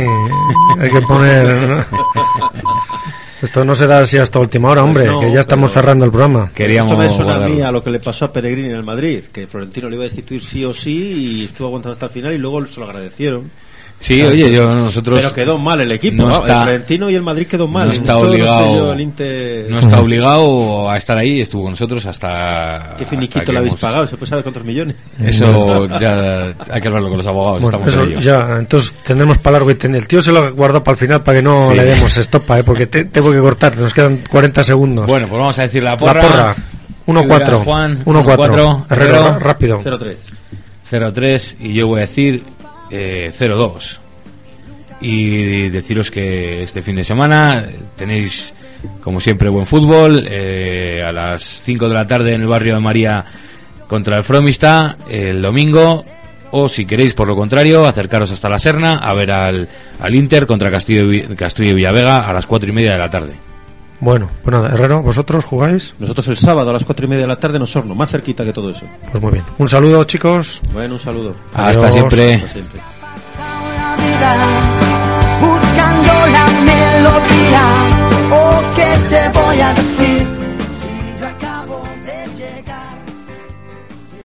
[0.78, 1.84] hay que poner.
[3.43, 6.05] Esto no se da así hasta última hora, hombre, Pues no, que ya estamos cerrando
[6.05, 6.51] el programa.
[6.55, 7.66] Queríamos Esto me suena a mí guardarlo.
[7.68, 10.09] a lo que le pasó a Peregrini en el Madrid, que Florentino le iba a
[10.09, 13.51] destituir sí o sí y estuvo aguantando hasta el final y luego se lo agradecieron.
[14.03, 15.20] Sí, oye, yo, nosotros...
[15.22, 16.24] Pero quedó mal el equipo.
[16.24, 17.86] no está- el Florentino y el Madrid quedó mal.
[17.86, 21.62] no está Esto sé obligado yo, el Inter- no está obligado a estar ahí estuvo
[21.62, 24.09] con nosotros hasta ¿Qué hasta finiquito que le habéis hemos- pagado?
[24.09, 24.96] ¿Se puede saber cuántos millones?
[25.22, 29.55] eso ya hay que hablarlo con los abogados Bueno, estamos eso ya, entonces tendremos para
[29.59, 30.03] largo y tendido.
[30.03, 31.76] El tío se lo guardó para el final para que no Sí.
[31.76, 32.64] le demos estopa, ¿eh?
[32.64, 35.07] porque te- tengo que cortar, nos quedan 40 segundos.
[35.07, 36.57] bueno pues vamos a decir la la porra, porra,
[37.07, 39.80] Tú 1-4, dirás, Juan 1-4, Herrero, Herrero, rápido.
[39.80, 40.16] 0-3.
[40.90, 42.42] 0-3 y yo voy a decir
[42.93, 43.99] eh, 0-2
[45.01, 47.66] y deciros que este fin de semana
[47.97, 48.55] tenéis
[49.01, 50.26] como siempre buen fútbol.
[50.28, 53.24] Eh, a las 5 de la tarde en el barrio de María
[53.88, 56.05] contra el Fromista el domingo.
[56.53, 59.68] O si queréis por lo contrario acercaros hasta la Serna a ver al,
[59.99, 63.51] al Inter contra Castillo, Castillo y Villavega a las 4 y media de la tarde
[64.03, 65.94] bueno, pues nada, Herrero, ¿vosotros jugáis?
[66.00, 68.44] Nosotros el sábado a las cuatro y media de la tarde en Osorno, más cerquita
[68.44, 68.84] que todo eso.
[69.12, 69.44] Pues muy bien.
[69.59, 70.61] Un saludo, chicos.
[70.72, 71.36] Bueno, un saludo.
[71.55, 72.34] Hasta siempre.
[72.34, 72.80] Hasta siempre.